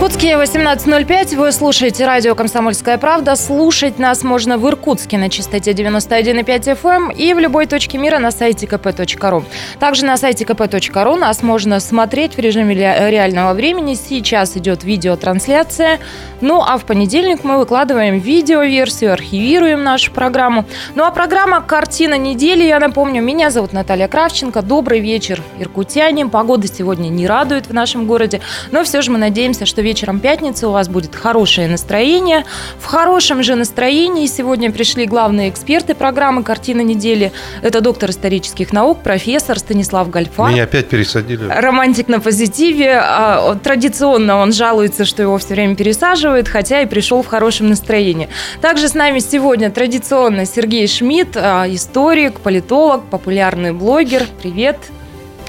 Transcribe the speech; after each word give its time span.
Иркутске 0.00 0.32
18.05. 0.32 1.36
Вы 1.36 1.52
слушаете 1.52 2.06
радио 2.06 2.34
«Комсомольская 2.34 2.96
правда». 2.96 3.36
Слушать 3.36 3.98
нас 3.98 4.24
можно 4.24 4.56
в 4.56 4.66
Иркутске 4.66 5.18
на 5.18 5.28
частоте 5.28 5.72
91,5 5.72 6.42
FM 6.42 6.88
эм 6.88 7.10
и 7.10 7.34
в 7.34 7.38
любой 7.38 7.66
точке 7.66 7.98
мира 7.98 8.18
на 8.18 8.30
сайте 8.30 8.64
kp.ru. 8.64 9.44
Также 9.78 10.06
на 10.06 10.16
сайте 10.16 10.44
kp.ru 10.44 11.16
нас 11.16 11.42
можно 11.42 11.80
смотреть 11.80 12.34
в 12.34 12.38
режиме 12.38 12.74
реального 12.74 13.52
времени. 13.52 13.92
Сейчас 13.92 14.56
идет 14.56 14.84
видеотрансляция. 14.84 15.98
Ну, 16.40 16.62
а 16.66 16.78
в 16.78 16.86
понедельник 16.86 17.44
мы 17.44 17.58
выкладываем 17.58 18.18
видеоверсию, 18.20 19.12
архивируем 19.12 19.84
нашу 19.84 20.12
программу. 20.12 20.64
Ну, 20.94 21.04
а 21.04 21.10
программа 21.10 21.60
«Картина 21.60 22.14
недели», 22.14 22.64
я 22.64 22.78
напомню, 22.78 23.20
меня 23.20 23.50
зовут 23.50 23.74
Наталья 23.74 24.08
Кравченко. 24.08 24.62
Добрый 24.62 25.00
вечер, 25.00 25.42
иркутяне. 25.58 26.24
Погода 26.24 26.66
сегодня 26.68 27.10
не 27.10 27.26
радует 27.26 27.66
в 27.66 27.74
нашем 27.74 28.06
городе, 28.06 28.40
но 28.70 28.82
все 28.82 29.02
же 29.02 29.10
мы 29.10 29.18
надеемся, 29.18 29.66
что 29.66 29.82
вечером 29.90 30.20
пятницы 30.20 30.68
у 30.68 30.70
вас 30.70 30.88
будет 30.88 31.16
хорошее 31.16 31.66
настроение. 31.66 32.44
В 32.78 32.84
хорошем 32.84 33.42
же 33.42 33.56
настроении 33.56 34.26
сегодня 34.26 34.70
пришли 34.70 35.04
главные 35.04 35.50
эксперты 35.50 35.96
программы 35.96 36.44
«Картина 36.44 36.82
недели». 36.82 37.32
Это 37.60 37.80
доктор 37.80 38.10
исторических 38.10 38.72
наук, 38.72 39.02
профессор 39.02 39.58
Станислав 39.58 40.08
Гальфа. 40.08 40.46
Меня 40.46 40.62
опять 40.62 40.88
пересадили. 40.88 41.44
Романтик 41.44 42.06
на 42.06 42.20
позитиве. 42.20 43.00
А, 43.02 43.56
традиционно 43.56 44.36
он 44.36 44.52
жалуется, 44.52 45.04
что 45.04 45.22
его 45.22 45.38
все 45.38 45.54
время 45.54 45.74
пересаживают, 45.74 46.46
хотя 46.46 46.82
и 46.82 46.86
пришел 46.86 47.24
в 47.24 47.26
хорошем 47.26 47.68
настроении. 47.68 48.28
Также 48.60 48.86
с 48.86 48.94
нами 48.94 49.18
сегодня 49.18 49.72
традиционно 49.72 50.46
Сергей 50.46 50.86
Шмидт, 50.86 51.36
а, 51.36 51.66
историк, 51.66 52.38
политолог, 52.38 53.02
популярный 53.10 53.72
блогер. 53.72 54.22
Привет. 54.40 54.76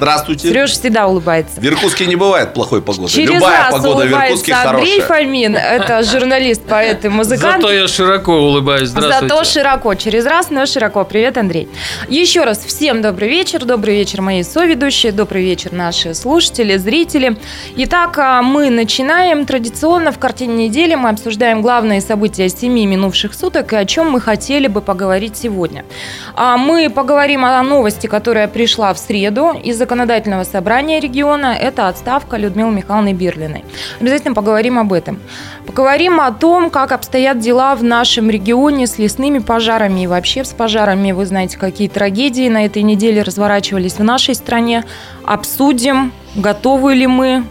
Здравствуйте. 0.02 0.50
Сереж 0.50 0.72
всегда 0.72 1.06
улыбается. 1.06 1.62
В 1.62 1.64
Иркутске 1.64 2.08
не 2.08 2.16
бывает 2.16 2.56
плохой 2.56 2.82
погоды. 2.82 3.08
Через 3.08 3.36
Любая 3.36 3.66
раз 3.66 3.72
погода 3.72 4.08
в 4.08 4.12
Иркутске 4.12 4.54
Андрей 4.54 5.00
хорошая. 5.00 5.26
Фомин, 5.26 5.56
это 5.56 6.02
журналист, 6.02 6.64
поэт 6.64 7.06
и 7.06 7.10
музыкант. 7.10 7.62
Зато 7.62 7.72
я 7.72 7.88
широко 7.88 8.34
улыбаюсь. 8.34 8.90
Здравствуйте. 8.90 9.28
Зато 9.28 9.44
широко, 9.44 9.94
через 9.94 10.26
раз, 10.26 10.50
но 10.50 10.66
широко. 10.66 11.04
Привет, 11.04 11.38
Андрей. 11.38 11.70
Еще 12.10 12.44
раз 12.46 12.66
всем 12.66 13.04
добрый 13.04 13.30
вечер. 13.30 13.64
Добрый 13.64 13.94
вечер, 13.94 14.24
мои 14.24 14.42
соведущие. 14.42 15.12
Добрый 15.12 15.44
вечер, 15.44 15.72
наши 15.72 16.16
слушатели, 16.16 16.78
зрители. 16.78 17.38
Итак, 17.76 18.18
а, 18.18 18.42
мы 18.42 18.72
начинаем. 18.72 19.46
Традиционно 19.46 20.12
в 20.12 20.18
картине 20.18 20.68
недели 20.68 20.96
мы 20.96 21.10
обсуждаем 21.10 21.62
главные 21.62 22.02
события 22.02 22.50
семи 22.50 22.88
минувших 22.88 23.36
суток 23.36 23.72
и 23.74 23.76
о 23.76 23.86
чем 23.86 24.10
мы 24.10 24.20
хотели 24.20 24.66
бы 24.66 24.82
поговорить 24.82 25.38
сегодня. 25.38 25.86
А, 26.34 26.58
мы 26.58 26.90
поговорим 26.90 27.46
о 27.46 27.62
новости, 27.62 28.08
которая 28.08 28.48
пришла 28.48 28.96
в 28.96 28.98
среду 28.98 29.52
из 29.64 29.80
законодательного 29.92 30.46
собрания 30.46 31.02
региона– 31.02 31.54
это 31.62 31.90
отставка 31.90 32.38
Людмилы 32.38 32.72
Михайловны 32.72 33.12
Бирлиной. 33.12 33.66
Обязательно 34.00 34.34
поговорим 34.34 34.80
об 34.80 34.94
этом. 34.94 35.20
Поговорим 35.68 36.22
о 36.22 36.32
том, 36.32 36.70
как 36.70 36.94
обстоят 36.94 37.40
дела 37.40 37.76
в 37.76 37.84
нашем 37.84 38.30
регионе 38.30 38.88
с 38.88 38.98
лесными 38.98 39.40
пожарами 39.40 40.04
и 40.04 40.08
вообще 40.08 40.46
с 40.46 40.54
пожарами. 40.54 41.12
Вы 41.12 41.26
знаете, 41.26 41.58
какие 41.58 41.90
трагедии 41.90 42.48
на 42.48 42.64
этой 42.64 42.84
неделе 42.84 43.22
разворачивались 43.22 43.96
в 43.96 44.04
нашей 44.04 44.34
стране. 44.34 44.86
Обсудим, 45.26 46.14
готовы 46.36 46.96
ли 46.96 47.08
мы 47.08 47.44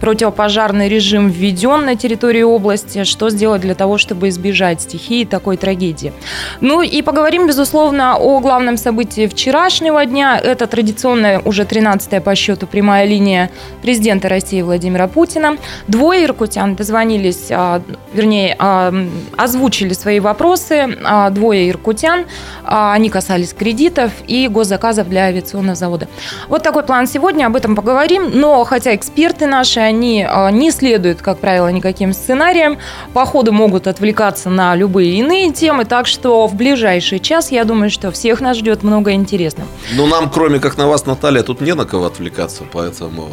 противопожарный 0.00 0.88
режим 0.88 1.28
введен 1.28 1.84
на 1.84 1.96
территории 1.96 2.42
области, 2.42 3.04
что 3.04 3.30
сделать 3.30 3.62
для 3.62 3.74
того, 3.74 3.98
чтобы 3.98 4.28
избежать 4.28 4.82
стихии 4.82 5.24
такой 5.24 5.56
трагедии. 5.56 6.12
Ну 6.60 6.82
и 6.82 7.02
поговорим, 7.02 7.46
безусловно, 7.46 8.16
о 8.16 8.40
главном 8.40 8.76
событии 8.76 9.26
вчерашнего 9.26 10.04
дня. 10.04 10.38
Это 10.42 10.66
традиционная 10.66 11.40
уже 11.44 11.62
13-я 11.62 12.20
по 12.20 12.34
счету 12.34 12.66
прямая 12.66 13.06
линия 13.06 13.50
президента 13.82 14.28
России 14.28 14.62
Владимира 14.62 15.08
Путина. 15.08 15.56
Двое 15.86 16.24
иркутян 16.24 16.74
дозвонились, 16.74 17.48
а, 17.50 17.82
вернее, 18.12 18.56
а, 18.58 18.92
озвучили 19.36 19.92
свои 19.92 20.20
вопросы. 20.20 20.96
А, 21.04 21.30
двое 21.30 21.70
иркутян, 21.70 22.26
они 22.64 23.10
касались 23.10 23.52
кредитов 23.52 24.12
и 24.26 24.48
госзаказов 24.48 25.08
для 25.08 25.24
авиационного 25.24 25.74
завода. 25.74 26.08
Вот 26.48 26.62
такой 26.62 26.82
план 26.82 27.06
сегодня, 27.06 27.46
об 27.46 27.56
этом 27.56 27.74
поговорим. 27.74 28.30
Но 28.32 28.64
хотя 28.64 28.94
эксперты 28.94 29.46
наши, 29.46 29.80
они 29.88 30.26
а, 30.28 30.50
не 30.50 30.70
следуют, 30.70 31.20
как 31.22 31.38
правило, 31.38 31.68
никаким 31.68 32.12
сценариям. 32.12 32.78
По 33.12 33.24
ходу 33.24 33.52
могут 33.52 33.86
отвлекаться 33.86 34.50
на 34.50 34.74
любые 34.76 35.18
иные 35.18 35.52
темы. 35.52 35.84
Так 35.84 36.06
что 36.06 36.46
в 36.46 36.54
ближайший 36.54 37.18
час, 37.18 37.50
я 37.50 37.64
думаю, 37.64 37.90
что 37.90 38.10
всех 38.10 38.40
нас 38.40 38.56
ждет 38.56 38.82
много 38.82 39.12
интересного. 39.12 39.68
Ну, 39.94 40.06
нам, 40.06 40.30
кроме 40.30 40.60
как 40.60 40.76
на 40.78 40.86
вас, 40.86 41.06
Наталья, 41.06 41.42
тут 41.42 41.60
не 41.60 41.74
на 41.74 41.84
кого 41.84 42.06
отвлекаться, 42.06 42.64
поэтому 42.70 43.28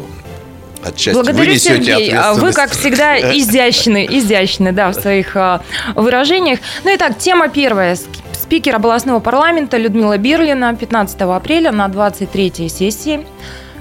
отчасти 0.82 1.14
Благодарю, 1.14 1.52
вы 1.52 1.58
Сергей. 1.58 2.12
А 2.12 2.34
вы, 2.34 2.52
как 2.52 2.70
всегда, 2.70 3.18
изящны, 3.38 4.06
изящны 4.10 4.72
да, 4.72 4.90
в 4.90 4.94
своих 4.94 5.36
а, 5.36 5.62
выражениях. 5.94 6.58
Ну 6.84 6.94
и 6.94 6.96
так, 6.96 7.18
тема 7.18 7.48
первая. 7.48 7.96
Спикер 8.32 8.76
областного 8.76 9.20
парламента 9.20 9.76
Людмила 9.76 10.18
Бирлина 10.18 10.74
15 10.74 11.20
апреля 11.22 11.72
на 11.72 11.88
23 11.88 12.68
сессии 12.68 13.26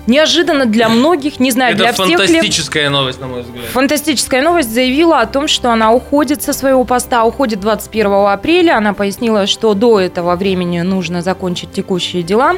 неожиданно 0.07 0.66
для 0.66 0.89
многих, 0.89 1.39
не 1.39 1.51
знаю, 1.51 1.75
Это 1.75 1.83
для 1.83 1.93
всех 1.93 2.07
ли... 2.07 2.16
фантастическая 2.16 2.89
новость, 2.89 3.19
на 3.19 3.27
мой 3.27 3.41
взгляд. 3.41 3.66
Фантастическая 3.71 4.41
новость 4.41 4.73
заявила 4.73 5.19
о 5.19 5.25
том, 5.25 5.47
что 5.47 5.71
она 5.71 5.91
уходит 5.91 6.43
со 6.43 6.53
своего 6.53 6.83
поста, 6.83 7.23
уходит 7.23 7.59
21 7.59 8.07
апреля. 8.27 8.77
Она 8.77 8.94
пояснила, 8.94 9.47
что 9.47 9.73
до 9.73 9.99
этого 9.99 10.35
времени 10.35 10.81
нужно 10.81 11.21
закончить 11.21 11.71
текущие 11.71 12.23
дела. 12.23 12.55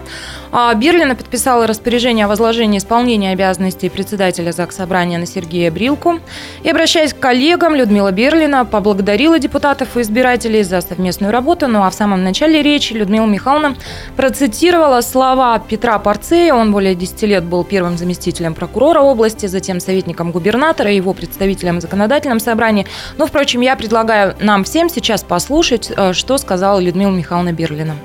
А 0.51 0.73
Берлина 0.73 1.15
подписала 1.15 1.67
распоряжение 1.67 2.25
о 2.25 2.27
возложении 2.27 2.77
исполнения 2.77 3.31
обязанностей 3.31 3.89
председателя 3.89 4.51
ЗАГС 4.51 4.77
Собрания 4.77 5.17
на 5.17 5.25
Сергея 5.25 5.71
Брилку. 5.71 6.19
И, 6.63 6.69
обращаясь 6.69 7.13
к 7.13 7.19
коллегам, 7.19 7.75
Людмила 7.75 8.11
Берлина 8.11 8.65
поблагодарила 8.65 9.39
депутатов 9.39 9.97
и 9.97 10.01
избирателей 10.01 10.63
за 10.63 10.81
совместную 10.81 11.31
работу. 11.31 11.67
Ну 11.67 11.83
а 11.83 11.89
в 11.89 11.93
самом 11.93 12.23
начале 12.23 12.61
речи 12.61 12.93
Людмила 12.93 13.25
Михайловна 13.25 13.75
процитировала 14.15 15.01
слова 15.01 15.59
Петра 15.59 15.99
Порцея. 15.99 16.53
Он 16.53 16.71
более 16.71 16.95
10 16.95 17.21
лет 17.23 17.36
лет 17.37 17.43
был 17.43 17.63
первым 17.63 17.97
заместителем 17.97 18.53
прокурора 18.53 19.01
области, 19.01 19.45
затем 19.45 19.79
советником 19.79 20.31
губернатора, 20.31 20.91
его 20.91 21.13
представителем 21.13 21.77
в 21.77 21.81
законодательном 21.81 22.39
собрании. 22.39 22.87
Но, 23.17 23.27
впрочем, 23.27 23.61
я 23.61 23.75
предлагаю 23.75 24.35
нам 24.39 24.63
всем 24.63 24.89
сейчас 24.89 25.23
послушать, 25.23 25.91
э, 25.95 26.13
что 26.13 26.37
сказала 26.37 26.79
Людмила 26.79 27.11
Михайловна 27.11 27.53
Берлина. 27.53 27.95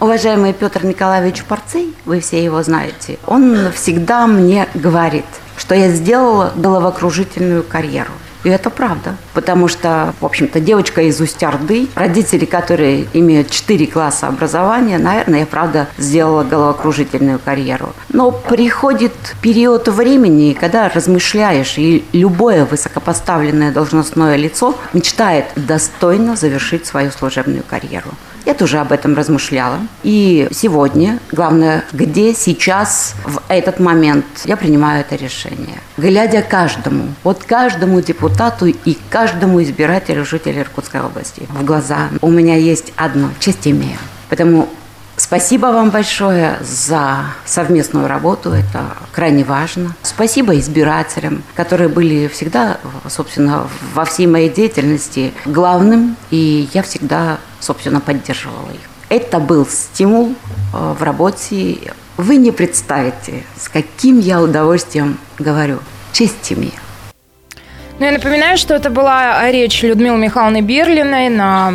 Уважаемый 0.00 0.54
Петр 0.54 0.86
Николаевич 0.86 1.44
Порцей, 1.44 1.94
вы 2.06 2.20
все 2.20 2.42
его 2.42 2.62
знаете, 2.62 3.18
он 3.26 3.70
всегда 3.74 4.26
мне 4.26 4.66
говорит, 4.72 5.26
что 5.58 5.74
я 5.74 5.90
сделала 5.90 6.52
головокружительную 6.56 7.62
карьеру. 7.62 8.12
И 8.44 8.48
это 8.48 8.70
правда. 8.70 9.16
Потому 9.34 9.68
что, 9.68 10.14
в 10.20 10.24
общем-то, 10.24 10.60
девочка 10.60 11.02
из 11.02 11.20
Усть-Орды, 11.20 11.88
родители, 11.94 12.44
которые 12.44 13.06
имеют 13.12 13.50
4 13.50 13.86
класса 13.86 14.28
образования, 14.28 14.98
наверное, 14.98 15.40
я, 15.40 15.46
правда, 15.46 15.88
сделала 15.98 16.42
головокружительную 16.42 17.38
карьеру. 17.38 17.94
Но 18.12 18.30
приходит 18.30 19.12
период 19.42 19.88
времени, 19.88 20.56
когда 20.58 20.88
размышляешь, 20.88 21.74
и 21.76 22.04
любое 22.12 22.64
высокопоставленное 22.64 23.72
должностное 23.72 24.36
лицо 24.36 24.74
мечтает 24.92 25.46
достойно 25.56 26.36
завершить 26.36 26.86
свою 26.86 27.10
служебную 27.10 27.62
карьеру. 27.62 28.10
Я 28.44 28.54
тоже 28.54 28.78
об 28.78 28.92
этом 28.92 29.14
размышляла. 29.14 29.78
И 30.02 30.48
сегодня, 30.50 31.18
главное, 31.32 31.84
где 31.92 32.34
сейчас, 32.34 33.14
в 33.24 33.40
этот 33.48 33.80
момент, 33.80 34.24
я 34.44 34.56
принимаю 34.56 35.00
это 35.00 35.16
решение. 35.16 35.78
Глядя 35.96 36.42
каждому, 36.42 37.08
вот 37.22 37.44
каждому 37.44 38.00
депутату 38.00 38.66
и 38.66 38.96
каждому 39.10 39.62
избирателю 39.62 40.24
жителя 40.24 40.62
Иркутской 40.62 41.00
области 41.00 41.42
в 41.48 41.64
глаза, 41.64 42.08
у 42.20 42.30
меня 42.30 42.56
есть 42.56 42.92
одно– 42.96 43.30
честь 43.40 43.66
имею. 43.66 43.98
Поэтому 44.28 44.68
Спасибо 45.30 45.66
вам 45.66 45.90
большое 45.90 46.58
за 46.60 47.18
совместную 47.44 48.08
работу, 48.08 48.50
это 48.50 48.80
крайне 49.12 49.44
важно. 49.44 49.94
Спасибо 50.02 50.58
избирателям, 50.58 51.44
которые 51.54 51.88
были 51.88 52.26
всегда, 52.26 52.78
собственно, 53.08 53.68
во 53.94 54.04
всей 54.04 54.26
моей 54.26 54.48
деятельности 54.48 55.32
главным, 55.44 56.16
и 56.32 56.68
я 56.74 56.82
всегда, 56.82 57.38
собственно, 57.60 58.00
поддерживала 58.00 58.70
их. 58.70 58.80
Это 59.08 59.38
был 59.38 59.64
стимул 59.66 60.34
э, 60.74 60.94
в 60.98 61.00
работе. 61.04 61.78
Вы 62.16 62.34
не 62.34 62.50
представите, 62.50 63.44
с 63.56 63.68
каким 63.68 64.18
я 64.18 64.42
удовольствием 64.42 65.16
говорю. 65.38 65.78
Честь 66.12 66.52
имею. 66.52 66.72
Ну, 68.00 68.04
я 68.04 68.10
напоминаю, 68.10 68.58
что 68.58 68.74
это 68.74 68.90
была 68.90 69.48
речь 69.52 69.80
Людмилы 69.84 70.18
Михайловны 70.18 70.60
Берлиной 70.60 71.28
на 71.28 71.72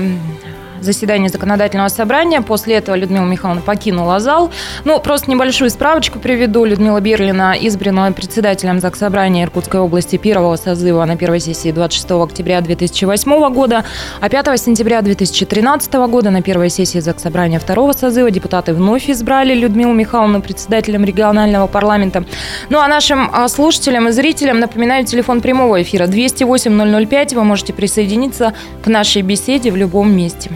заседании 0.85 1.27
законодательного 1.27 1.89
собрания. 1.89 2.41
После 2.41 2.75
этого 2.75 2.95
Людмила 2.95 3.25
Михайловна 3.25 3.61
покинула 3.61 4.19
зал. 4.19 4.51
Ну, 4.83 4.99
просто 4.99 5.29
небольшую 5.29 5.69
справочку 5.69 6.19
приведу. 6.19 6.65
Людмила 6.65 7.01
Берлина 7.01 7.53
избрана 7.59 8.11
председателем 8.11 8.79
Заксобрания 8.79 9.43
Иркутской 9.43 9.79
области 9.79 10.17
первого 10.17 10.55
созыва 10.55 11.05
на 11.05 11.17
первой 11.17 11.39
сессии 11.39 11.71
26 11.71 12.11
октября 12.11 12.61
2008 12.61 13.53
года, 13.53 13.83
а 14.21 14.29
5 14.29 14.59
сентября 14.59 15.01
2013 15.01 15.93
года 15.93 16.29
на 16.29 16.41
первой 16.41 16.69
сессии 16.69 16.99
Заксобрания 16.99 17.59
второго 17.59 17.93
созыва 17.93 18.31
депутаты 18.31 18.73
вновь 18.73 19.09
избрали 19.09 19.53
Людмилу 19.53 19.93
Михайловну 19.93 20.41
председателем 20.41 21.03
регионального 21.03 21.67
парламента. 21.67 22.23
Ну 22.69 22.79
а 22.79 22.87
нашим 22.87 23.29
а, 23.33 23.47
слушателям 23.47 24.07
и 24.07 24.11
зрителям 24.11 24.59
напоминаю 24.59 25.05
телефон 25.05 25.41
прямого 25.41 25.81
эфира 25.81 26.07
208 26.07 27.07
005. 27.07 27.33
Вы 27.33 27.43
можете 27.43 27.73
присоединиться 27.73 28.53
к 28.83 28.87
нашей 28.87 29.21
беседе 29.21 29.71
в 29.71 29.75
любом 29.75 30.15
месте. 30.15 30.51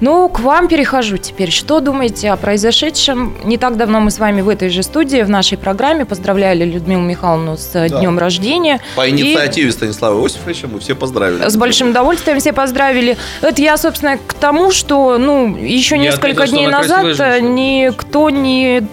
Ну, 0.00 0.28
к 0.28 0.40
вам 0.40 0.68
перехожу 0.68 1.16
теперь. 1.16 1.50
Что 1.50 1.80
думаете 1.80 2.30
о 2.30 2.36
произошедшем? 2.36 3.36
Не 3.44 3.56
так 3.56 3.76
давно 3.76 4.00
мы 4.00 4.10
с 4.10 4.18
вами 4.18 4.42
в 4.42 4.48
этой 4.48 4.68
же 4.68 4.82
студии, 4.82 5.22
в 5.22 5.30
нашей 5.30 5.56
программе 5.56 6.04
поздравляли 6.04 6.64
Людмилу 6.64 7.02
Михайловну 7.02 7.56
с 7.56 7.72
да. 7.72 7.88
днем 7.88 8.18
рождения. 8.18 8.80
По 8.94 9.08
инициативе 9.08 9.68
и... 9.68 9.72
Станислава 9.72 10.22
Иосифовича 10.22 10.68
мы 10.68 10.80
все 10.80 10.94
поздравили. 10.94 11.48
С 11.48 11.56
большим 11.56 11.90
удовольствием 11.90 12.38
все 12.40 12.52
поздравили. 12.52 13.16
Это 13.40 13.62
я, 13.62 13.76
собственно, 13.78 14.18
к 14.18 14.34
тому, 14.34 14.70
что 14.70 15.16
ну, 15.18 15.56
еще 15.56 15.96
несколько 15.96 16.44
ответил, 16.44 16.58
дней 16.58 16.66
назад 16.66 17.40
никто 17.40 18.28
не 18.30 18.86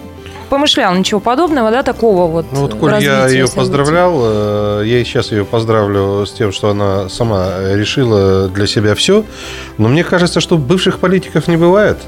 помышлял 0.54 0.94
ничего 0.94 1.18
подобного, 1.18 1.70
да, 1.72 1.82
такого 1.82 2.30
вот 2.30 2.46
Ну 2.52 2.60
вот, 2.60 2.74
коль 2.74 3.02
я 3.02 3.26
ее 3.26 3.46
событий. 3.46 3.56
поздравлял, 3.56 4.20
э, 4.22 4.82
я 4.86 5.00
и 5.00 5.04
сейчас 5.04 5.32
ее 5.32 5.44
поздравлю 5.44 6.24
с 6.24 6.32
тем, 6.32 6.52
что 6.52 6.70
она 6.70 7.08
сама 7.08 7.54
решила 7.72 8.48
для 8.48 8.68
себя 8.68 8.94
все. 8.94 9.24
Но 9.78 9.88
мне 9.88 10.04
кажется, 10.04 10.40
что 10.40 10.56
бывших 10.56 11.00
политиков 11.00 11.48
не 11.48 11.56
бывает. 11.56 11.98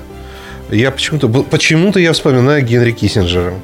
Я 0.70 0.90
почему-то 0.92 1.28
почему-то 1.28 1.98
я 1.98 2.12
вспоминаю 2.12 2.64
Генри 2.64 2.92
Киссинджера, 2.92 3.54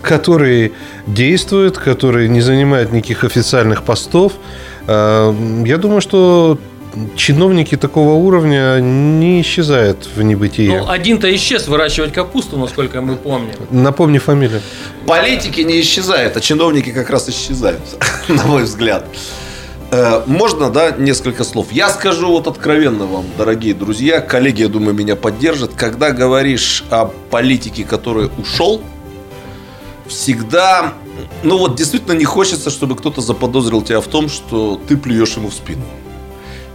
который 0.00 0.72
действует, 1.06 1.78
который 1.78 2.28
не 2.28 2.40
занимает 2.40 2.92
никаких 2.92 3.22
официальных 3.24 3.82
постов. 3.84 4.32
Э, 4.88 5.32
я 5.64 5.76
думаю, 5.78 6.00
что 6.00 6.58
чиновники 7.16 7.76
такого 7.76 8.12
уровня 8.14 8.78
не 8.80 9.40
исчезают 9.40 10.08
в 10.14 10.22
небытие. 10.22 10.80
Ну, 10.80 10.88
один-то 10.88 11.34
исчез 11.34 11.68
выращивать 11.68 12.12
капусту, 12.12 12.58
насколько 12.58 13.00
мы 13.00 13.16
помним. 13.16 13.54
Напомни 13.70 14.18
фамилию. 14.18 14.60
Политики 15.06 15.60
не 15.62 15.80
исчезают, 15.80 16.36
а 16.36 16.40
чиновники 16.40 16.92
как 16.92 17.10
раз 17.10 17.28
исчезают, 17.28 17.80
на 18.28 18.44
мой 18.44 18.64
взгляд. 18.64 19.06
Э, 19.90 20.22
можно, 20.26 20.70
да, 20.70 20.92
несколько 20.92 21.44
слов? 21.44 21.72
Я 21.72 21.90
скажу 21.90 22.28
вот 22.28 22.46
откровенно 22.46 23.06
вам, 23.06 23.26
дорогие 23.36 23.74
друзья, 23.74 24.20
коллеги, 24.20 24.62
я 24.62 24.68
думаю, 24.68 24.94
меня 24.94 25.16
поддержат. 25.16 25.72
Когда 25.74 26.12
говоришь 26.12 26.84
о 26.90 27.06
политике, 27.30 27.84
который 27.84 28.30
ушел, 28.38 28.80
всегда, 30.06 30.94
ну 31.42 31.58
вот 31.58 31.76
действительно 31.76 32.12
не 32.12 32.24
хочется, 32.24 32.70
чтобы 32.70 32.96
кто-то 32.96 33.20
заподозрил 33.20 33.82
тебя 33.82 34.00
в 34.00 34.06
том, 34.06 34.28
что 34.28 34.80
ты 34.88 34.96
плюешь 34.96 35.36
ему 35.36 35.48
в 35.48 35.54
спину. 35.54 35.82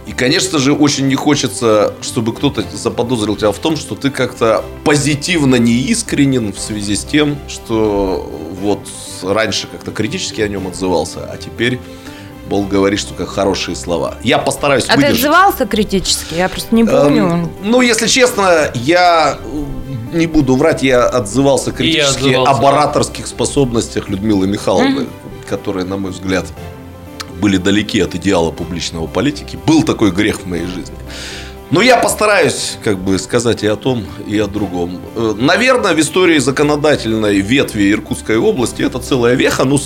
И, 0.08 0.12
конечно 0.12 0.58
же, 0.58 0.72
очень 0.72 1.06
не 1.06 1.16
хочется, 1.16 1.92
чтобы 2.00 2.32
кто-то 2.34 2.64
заподозрил 2.72 3.36
тебя 3.36 3.52
в 3.52 3.58
том, 3.58 3.76
что 3.76 3.94
ты 3.94 4.10
как-то 4.10 4.64
позитивно 4.82 5.56
неискренен 5.56 6.54
в 6.54 6.58
связи 6.58 6.96
с 6.96 7.04
тем, 7.04 7.36
что 7.46 8.26
вот 8.58 8.80
раньше 9.22 9.66
как-то 9.66 9.90
критически 9.90 10.40
о 10.40 10.48
нем 10.48 10.66
отзывался, 10.66 11.28
а 11.30 11.36
теперь 11.36 11.78
Бол 12.48 12.64
говоришь 12.64 13.04
только 13.04 13.26
хорошие 13.26 13.76
слова. 13.76 14.14
Я 14.22 14.38
постараюсь 14.38 14.86
А 14.88 14.96
выдержать. 14.96 15.20
ты 15.20 15.26
отзывался 15.26 15.66
критически? 15.66 16.34
Я 16.34 16.48
просто 16.48 16.74
не 16.74 16.84
помню. 16.84 17.24
Эм, 17.24 17.52
ну, 17.62 17.82
если 17.82 18.06
честно, 18.06 18.72
я 18.74 19.38
не 20.14 20.26
буду 20.26 20.56
врать, 20.56 20.82
я 20.82 21.04
отзывался 21.04 21.72
критически 21.72 22.28
я 22.28 22.42
об 22.42 22.64
ораторских 22.64 23.26
способностях 23.26 24.08
Людмилы 24.08 24.46
Михайловны, 24.46 25.00
mm-hmm. 25.00 25.48
которые, 25.50 25.84
на 25.84 25.98
мой 25.98 26.12
взгляд, 26.12 26.46
были 27.38 27.56
далеки 27.56 28.00
от 28.00 28.14
идеала 28.14 28.50
публичного 28.50 29.06
политики. 29.06 29.58
Был 29.66 29.82
такой 29.82 30.10
грех 30.10 30.40
в 30.40 30.46
моей 30.46 30.66
жизни. 30.66 30.96
Но 31.70 31.82
я 31.82 31.98
постараюсь 31.98 32.78
как 32.82 32.98
бы 32.98 33.18
сказать 33.18 33.62
и 33.62 33.66
о 33.66 33.76
том, 33.76 34.04
и 34.26 34.38
о 34.38 34.46
другом. 34.46 35.00
Э, 35.14 35.34
наверное, 35.36 35.94
в 35.94 36.00
истории 36.00 36.38
законодательной 36.38 37.40
ветви 37.40 37.92
Иркутской 37.92 38.38
области 38.38 38.82
это 38.82 38.98
целая 38.98 39.34
веха, 39.34 39.64
но 39.64 39.78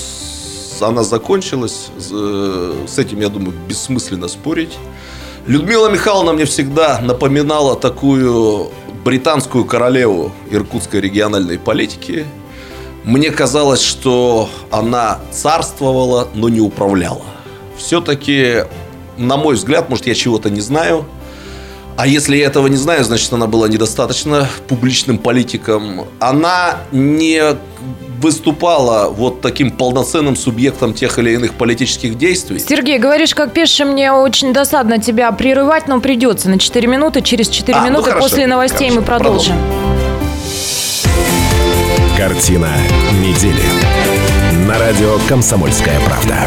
она 0.80 1.02
закончилась. 1.02 1.88
Э, 2.12 2.84
с 2.86 2.98
этим, 2.98 3.20
я 3.20 3.28
думаю, 3.28 3.54
бессмысленно 3.68 4.28
спорить. 4.28 4.78
Людмила 5.46 5.90
Михайловна 5.90 6.32
мне 6.32 6.44
всегда 6.44 7.00
напоминала 7.00 7.74
такую 7.74 8.70
британскую 9.04 9.64
королеву 9.64 10.30
иркутской 10.52 11.00
региональной 11.00 11.58
политики. 11.58 12.26
Мне 13.02 13.32
казалось, 13.32 13.82
что 13.82 14.48
она 14.70 15.18
царствовала, 15.32 16.28
но 16.34 16.48
не 16.48 16.60
управляла 16.60 17.31
все-таки, 17.76 18.64
на 19.16 19.36
мой 19.36 19.54
взгляд, 19.54 19.88
может, 19.88 20.06
я 20.06 20.14
чего-то 20.14 20.50
не 20.50 20.60
знаю. 20.60 21.04
А 21.96 22.06
если 22.06 22.36
я 22.36 22.46
этого 22.46 22.68
не 22.68 22.76
знаю, 22.76 23.04
значит, 23.04 23.32
она 23.32 23.46
была 23.46 23.68
недостаточно 23.68 24.48
публичным 24.66 25.18
политиком. 25.18 26.06
Она 26.20 26.78
не 26.90 27.56
выступала 28.22 29.08
вот 29.08 29.40
таким 29.40 29.70
полноценным 29.70 30.36
субъектом 30.36 30.94
тех 30.94 31.18
или 31.18 31.32
иных 31.32 31.54
политических 31.54 32.16
действий. 32.16 32.60
Сергей, 32.60 32.98
говоришь, 32.98 33.34
как 33.34 33.52
пишешь, 33.52 33.84
мне 33.84 34.12
очень 34.12 34.52
досадно 34.52 34.98
тебя 34.98 35.30
прерывать, 35.32 35.88
но 35.88 36.00
придется 36.00 36.48
на 36.48 36.58
4 36.58 36.86
минуты. 36.86 37.20
Через 37.20 37.48
4 37.48 37.76
а, 37.76 37.80
ну 37.80 37.86
минуты 37.86 38.06
ну 38.06 38.12
хорошо, 38.12 38.28
после 38.28 38.46
новостей 38.46 38.90
хорошо, 38.90 39.00
мы 39.00 39.06
продолжим. 39.06 39.56
продолжим. 39.56 39.92
Картина 42.16 42.70
недели. 43.20 43.64
На 44.68 44.78
радио 44.78 45.18
«Комсомольская 45.28 45.98
правда». 46.06 46.46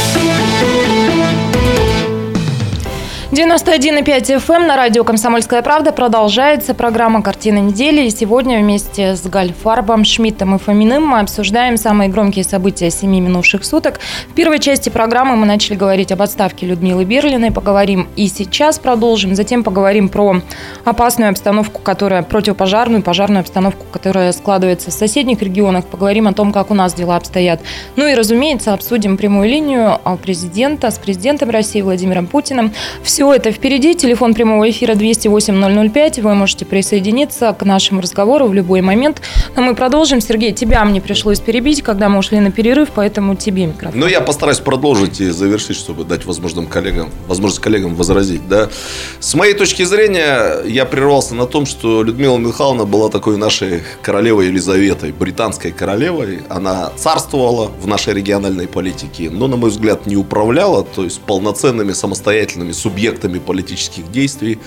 91,5 3.31 4.03
FM 4.45 4.55
эм 4.55 4.67
на 4.67 4.75
радио 4.75 5.05
«Комсомольская 5.05 5.61
правда» 5.61 5.93
продолжается 5.93 6.73
программа 6.73 7.21
«Картина 7.21 7.59
недели». 7.59 8.01
И 8.01 8.09
сегодня 8.09 8.59
вместе 8.59 9.15
с 9.15 9.21
Гальфарбом, 9.21 10.03
Шмидтом 10.03 10.55
и 10.55 10.59
Фоминым 10.59 11.05
мы 11.05 11.21
обсуждаем 11.21 11.77
самые 11.77 12.09
громкие 12.09 12.43
события 12.43 12.91
семи 12.91 13.21
минувших 13.21 13.63
суток. 13.63 14.01
В 14.27 14.33
первой 14.33 14.59
части 14.59 14.89
программы 14.89 15.37
мы 15.37 15.45
начали 15.45 15.77
говорить 15.77 16.11
об 16.11 16.21
отставке 16.21 16.65
Людмилы 16.65 17.05
Берлиной. 17.05 17.51
Поговорим 17.51 18.09
и 18.17 18.27
сейчас 18.27 18.79
продолжим. 18.79 19.33
Затем 19.33 19.63
поговорим 19.63 20.09
про 20.09 20.41
опасную 20.83 21.29
обстановку, 21.29 21.79
которая 21.81 22.23
противопожарную, 22.23 23.01
пожарную 23.01 23.39
обстановку, 23.39 23.85
которая 23.93 24.33
складывается 24.33 24.91
в 24.91 24.93
соседних 24.93 25.41
регионах. 25.41 25.85
Поговорим 25.85 26.27
о 26.27 26.33
том, 26.33 26.51
как 26.51 26.69
у 26.69 26.73
нас 26.73 26.93
дела 26.93 27.15
обстоят. 27.15 27.61
Ну 27.95 28.05
и, 28.07 28.13
разумеется, 28.13 28.73
обсудим 28.73 29.15
прямую 29.15 29.47
линию 29.47 30.01
президента 30.21 30.91
с 30.91 30.99
президентом 30.99 31.49
России 31.49 31.79
Владимиром 31.79 32.27
Путиным. 32.27 32.73
Все 33.01 33.20
все 33.21 33.33
это 33.33 33.51
впереди. 33.51 33.93
Телефон 33.93 34.33
прямого 34.33 34.67
эфира 34.67 34.93
208-005. 34.93 36.23
Вы 36.23 36.33
можете 36.33 36.65
присоединиться 36.65 37.53
к 37.53 37.63
нашему 37.63 38.01
разговору 38.01 38.47
в 38.47 38.53
любой 38.55 38.81
момент. 38.81 39.21
Но 39.55 39.61
мы 39.61 39.75
продолжим. 39.75 40.21
Сергей, 40.21 40.53
тебя 40.53 40.83
мне 40.85 41.01
пришлось 41.01 41.39
перебить, 41.39 41.83
когда 41.83 42.09
мы 42.09 42.17
ушли 42.17 42.39
на 42.39 42.49
перерыв, 42.49 42.89
поэтому 42.95 43.35
тебе 43.35 43.67
микрофон. 43.67 43.99
Ну, 43.99 44.07
я 44.07 44.21
постараюсь 44.21 44.57
продолжить 44.57 45.21
и 45.21 45.29
завершить, 45.29 45.77
чтобы 45.77 46.03
дать 46.03 46.25
возможным 46.25 46.65
коллегам, 46.65 47.11
возможность 47.27 47.61
коллегам 47.61 47.93
возразить. 47.93 48.47
Да? 48.49 48.69
С 49.19 49.35
моей 49.35 49.53
точки 49.53 49.83
зрения, 49.83 50.63
я 50.65 50.85
прервался 50.85 51.35
на 51.35 51.45
том, 51.45 51.67
что 51.67 52.01
Людмила 52.01 52.39
Михайловна 52.39 52.85
была 52.85 53.09
такой 53.09 53.37
нашей 53.37 53.83
королевой 54.01 54.47
Елизаветой, 54.47 55.11
британской 55.11 55.71
королевой. 55.71 56.39
Она 56.49 56.89
царствовала 56.95 57.69
в 57.79 57.85
нашей 57.85 58.15
региональной 58.15 58.67
политике, 58.67 59.29
но, 59.29 59.45
на 59.45 59.57
мой 59.57 59.69
взгляд, 59.69 60.07
не 60.07 60.15
управляла, 60.15 60.83
то 60.83 61.03
есть 61.03 61.21
полноценными 61.21 61.91
самостоятельными 61.91 62.71
субъектами 62.71 63.10
субъектами 63.11 63.39
политических 63.39 64.11
действий 64.11 64.57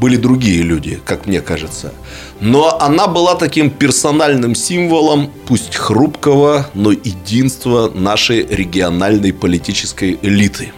были 0.00 0.16
другие 0.16 0.62
люди, 0.62 1.00
как 1.06 1.26
мне 1.26 1.40
кажется. 1.40 1.92
Но 2.40 2.78
она 2.80 3.06
была 3.06 3.34
таким 3.34 3.70
персональным 3.70 4.54
символом, 4.54 5.30
пусть 5.46 5.74
хрупкого, 5.76 6.66
но 6.74 6.92
единства 6.92 7.90
нашей 7.94 8.46
региональной 8.46 9.32
политической 9.32 10.18
элиты. 10.22 10.72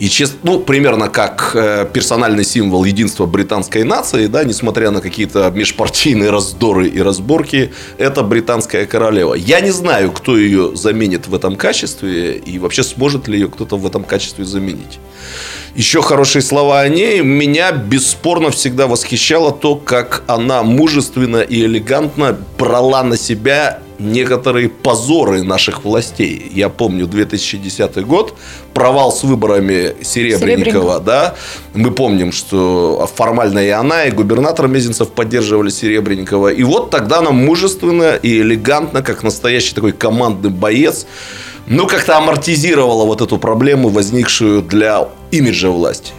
И 0.00 0.08
честно, 0.08 0.38
ну, 0.44 0.60
примерно 0.60 1.10
как 1.10 1.52
э, 1.54 1.86
персональный 1.92 2.42
символ 2.42 2.84
единства 2.84 3.26
британской 3.26 3.84
нации, 3.84 4.28
да, 4.28 4.44
несмотря 4.44 4.90
на 4.90 5.02
какие-то 5.02 5.50
межпартийные 5.50 6.30
раздоры 6.30 6.88
и 6.88 7.02
разборки, 7.02 7.70
это 7.98 8.22
британская 8.22 8.86
королева. 8.86 9.34
Я 9.34 9.60
не 9.60 9.70
знаю, 9.70 10.10
кто 10.10 10.38
ее 10.38 10.74
заменит 10.74 11.28
в 11.28 11.34
этом 11.34 11.54
качестве 11.54 12.38
и 12.38 12.58
вообще 12.58 12.82
сможет 12.82 13.28
ли 13.28 13.38
ее 13.38 13.48
кто-то 13.48 13.76
в 13.76 13.86
этом 13.86 14.04
качестве 14.04 14.46
заменить. 14.46 14.98
Еще 15.74 16.00
хорошие 16.00 16.40
слова 16.40 16.80
о 16.80 16.88
ней. 16.88 17.20
Меня 17.20 17.70
бесспорно 17.70 18.50
всегда 18.50 18.86
восхищало 18.86 19.52
то, 19.52 19.76
как 19.76 20.22
она 20.26 20.62
мужественно 20.62 21.42
и 21.42 21.60
элегантно 21.60 22.38
брала 22.58 23.02
на 23.02 23.18
себя 23.18 23.80
некоторые 24.00 24.68
позоры 24.68 25.42
наших 25.42 25.84
властей. 25.84 26.50
Я 26.54 26.68
помню 26.68 27.06
2010 27.06 28.04
год, 28.06 28.34
провал 28.74 29.12
с 29.12 29.22
выборами 29.22 29.94
Серебренникова, 30.02 30.40
Серебренников. 30.40 31.04
да. 31.04 31.34
Мы 31.74 31.90
помним, 31.90 32.32
что 32.32 33.08
формально 33.14 33.60
и 33.60 33.68
она, 33.68 34.04
и 34.04 34.10
губернатор 34.10 34.66
Мезенцев 34.68 35.10
поддерживали 35.10 35.70
Серебренникова. 35.70 36.48
И 36.48 36.62
вот 36.62 36.90
тогда 36.90 37.18
она 37.18 37.30
мужественно 37.30 38.16
и 38.16 38.40
элегантно, 38.40 39.02
как 39.02 39.22
настоящий 39.22 39.74
такой 39.74 39.92
командный 39.92 40.50
боец, 40.50 41.06
ну, 41.66 41.86
как-то 41.86 42.16
амортизировала 42.16 43.04
вот 43.04 43.20
эту 43.20 43.38
проблему, 43.38 43.90
возникшую 43.90 44.62
для 44.62 45.08
имиджа 45.30 45.68
власти. 45.70 46.12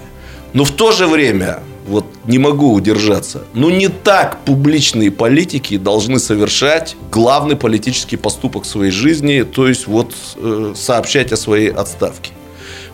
Но 0.54 0.64
в 0.64 0.72
то 0.72 0.92
же 0.92 1.08
время 1.08 1.60
вот 1.92 2.06
не 2.26 2.40
могу 2.40 2.74
удержаться. 2.74 3.44
Ну, 3.54 3.70
не 3.70 3.88
так 3.88 4.40
публичные 4.46 5.12
политики 5.12 5.78
должны 5.78 6.20
совершать 6.20 6.96
главный 7.12 7.56
политический 7.56 8.18
поступок 8.18 8.64
в 8.64 8.68
своей 8.68 8.92
жизни, 8.92 9.44
то 9.44 9.68
есть 9.68 9.88
вот 9.88 10.14
э, 10.38 10.74
сообщать 10.76 11.32
о 11.32 11.38
своей 11.38 11.70
отставке. 11.70 12.32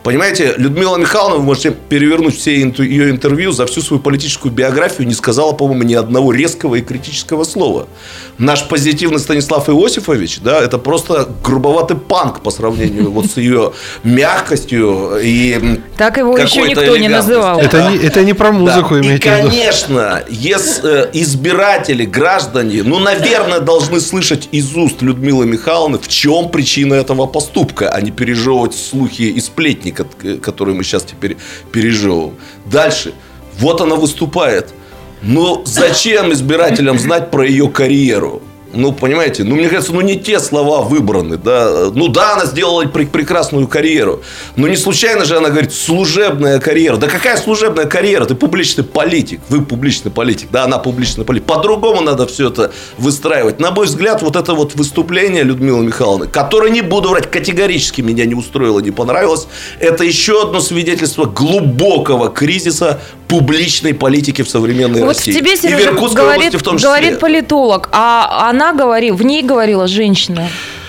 Понимаете, 0.07 0.53
Людмила 0.55 0.95
Михайловна, 0.95 1.35
вы 1.35 1.43
можете 1.43 1.71
перевернуть 1.71 2.37
все 2.37 2.61
ее 2.61 3.09
интервью, 3.09 3.51
за 3.51 3.65
всю 3.65 3.81
свою 3.81 4.01
политическую 4.01 4.53
биографию 4.53 5.05
не 5.05 5.13
сказала, 5.13 5.51
по-моему, 5.51 5.83
ни 5.83 5.95
одного 5.95 6.31
резкого 6.31 6.75
и 6.75 6.81
критического 6.81 7.43
слова. 7.43 7.89
Наш 8.37 8.65
позитивный 8.69 9.19
Станислав 9.19 9.67
Иосифович, 9.67 10.39
да, 10.39 10.61
это 10.61 10.77
просто 10.77 11.27
грубоватый 11.43 11.97
панк 11.97 12.39
по 12.39 12.51
сравнению 12.51 13.11
вот 13.11 13.25
с 13.25 13.35
ее 13.35 13.73
мягкостью 14.05 15.19
и 15.21 15.81
Так 15.97 16.15
его 16.15 16.37
еще 16.37 16.61
никто 16.61 16.95
не 16.95 17.09
называл. 17.09 17.59
Это, 17.59 17.89
не, 17.89 17.97
это 17.97 18.23
не 18.23 18.31
про 18.31 18.53
музыку 18.53 18.93
да. 18.93 19.01
имеете 19.01 19.27
И, 19.27 19.41
конечно, 19.41 20.23
если 20.29 21.03
э, 21.03 21.09
избиратели, 21.11 22.05
граждане, 22.05 22.83
ну, 22.83 22.99
наверное, 22.99 23.59
должны 23.59 23.99
слышать 23.99 24.47
из 24.53 24.73
уст 24.73 25.01
Людмилы 25.01 25.45
Михайловны, 25.45 25.97
в 25.97 26.07
чем 26.07 26.47
причина 26.47 26.93
этого 26.93 27.25
поступка, 27.25 27.89
а 27.89 27.99
не 27.99 28.11
пережевывать 28.11 28.73
слухи 28.73 29.23
и 29.23 29.41
сплетни, 29.41 29.96
который 30.41 30.73
мы 30.73 30.83
сейчас 30.83 31.03
теперь 31.03 31.37
переживаем. 31.71 32.35
Дальше. 32.65 33.13
Вот 33.59 33.81
она 33.81 33.95
выступает. 33.95 34.73
Но 35.21 35.63
зачем 35.65 36.31
избирателям 36.31 36.99
знать 36.99 37.31
про 37.31 37.45
ее 37.45 37.69
карьеру? 37.69 38.41
Ну, 38.73 38.91
понимаете, 38.91 39.43
ну, 39.43 39.55
мне 39.55 39.69
кажется, 39.69 39.93
ну, 39.93 40.01
не 40.01 40.19
те 40.19 40.39
слова 40.39 40.81
выбраны, 40.81 41.37
да. 41.37 41.89
Ну, 41.93 42.09
да, 42.09 42.33
она 42.33 42.45
сделала 42.45 42.83
прекрасную 42.85 43.67
карьеру. 43.67 44.21
Но 44.55 44.67
не 44.67 44.75
случайно 44.75 45.25
же 45.25 45.37
она 45.37 45.49
говорит, 45.49 45.73
служебная 45.73 46.59
карьера. 46.59 46.97
Да 46.97 47.07
какая 47.07 47.37
служебная 47.37 47.85
карьера? 47.85 48.25
Ты 48.25 48.35
публичный 48.35 48.83
политик. 48.83 49.39
Вы 49.49 49.63
публичный 49.63 50.11
политик. 50.11 50.49
Да, 50.51 50.65
она 50.65 50.79
публичный 50.79 51.23
политик. 51.23 51.47
По-другому 51.47 52.01
надо 52.01 52.27
все 52.27 52.49
это 52.49 52.71
выстраивать. 52.97 53.59
На 53.59 53.71
мой 53.71 53.85
взгляд, 53.85 54.21
вот 54.21 54.35
это 54.35 54.53
вот 54.53 54.75
выступление 54.75 55.43
Людмилы 55.43 55.85
Михайловны, 55.85 56.27
которое, 56.27 56.69
не 56.69 56.81
буду 56.81 57.09
врать, 57.09 57.31
категорически 57.31 58.01
меня 58.01 58.25
не 58.25 58.35
устроило, 58.35 58.79
не 58.79 58.91
понравилось, 58.91 59.47
это 59.79 60.03
еще 60.03 60.43
одно 60.43 60.59
свидетельство 60.59 61.25
глубокого 61.25 62.29
кризиса 62.29 62.99
публичной 63.27 63.93
политики 63.93 64.41
в 64.41 64.49
современной 64.49 65.01
вот 65.01 65.09
России. 65.17 65.33
Вот 65.33 65.39
тебе, 65.39 65.57
Сережа, 65.57 65.91
говорит, 65.91 66.53
в 66.53 66.63
том 66.63 66.77
числе. 66.77 66.89
говорит 66.89 67.19
политолог, 67.19 67.89
а 67.91 68.49
она 68.49 68.56
говорила, 68.73 69.15
в 69.15 69.23
ней 69.23 69.43
говорила 69.43 69.87
женщина. 69.87 70.47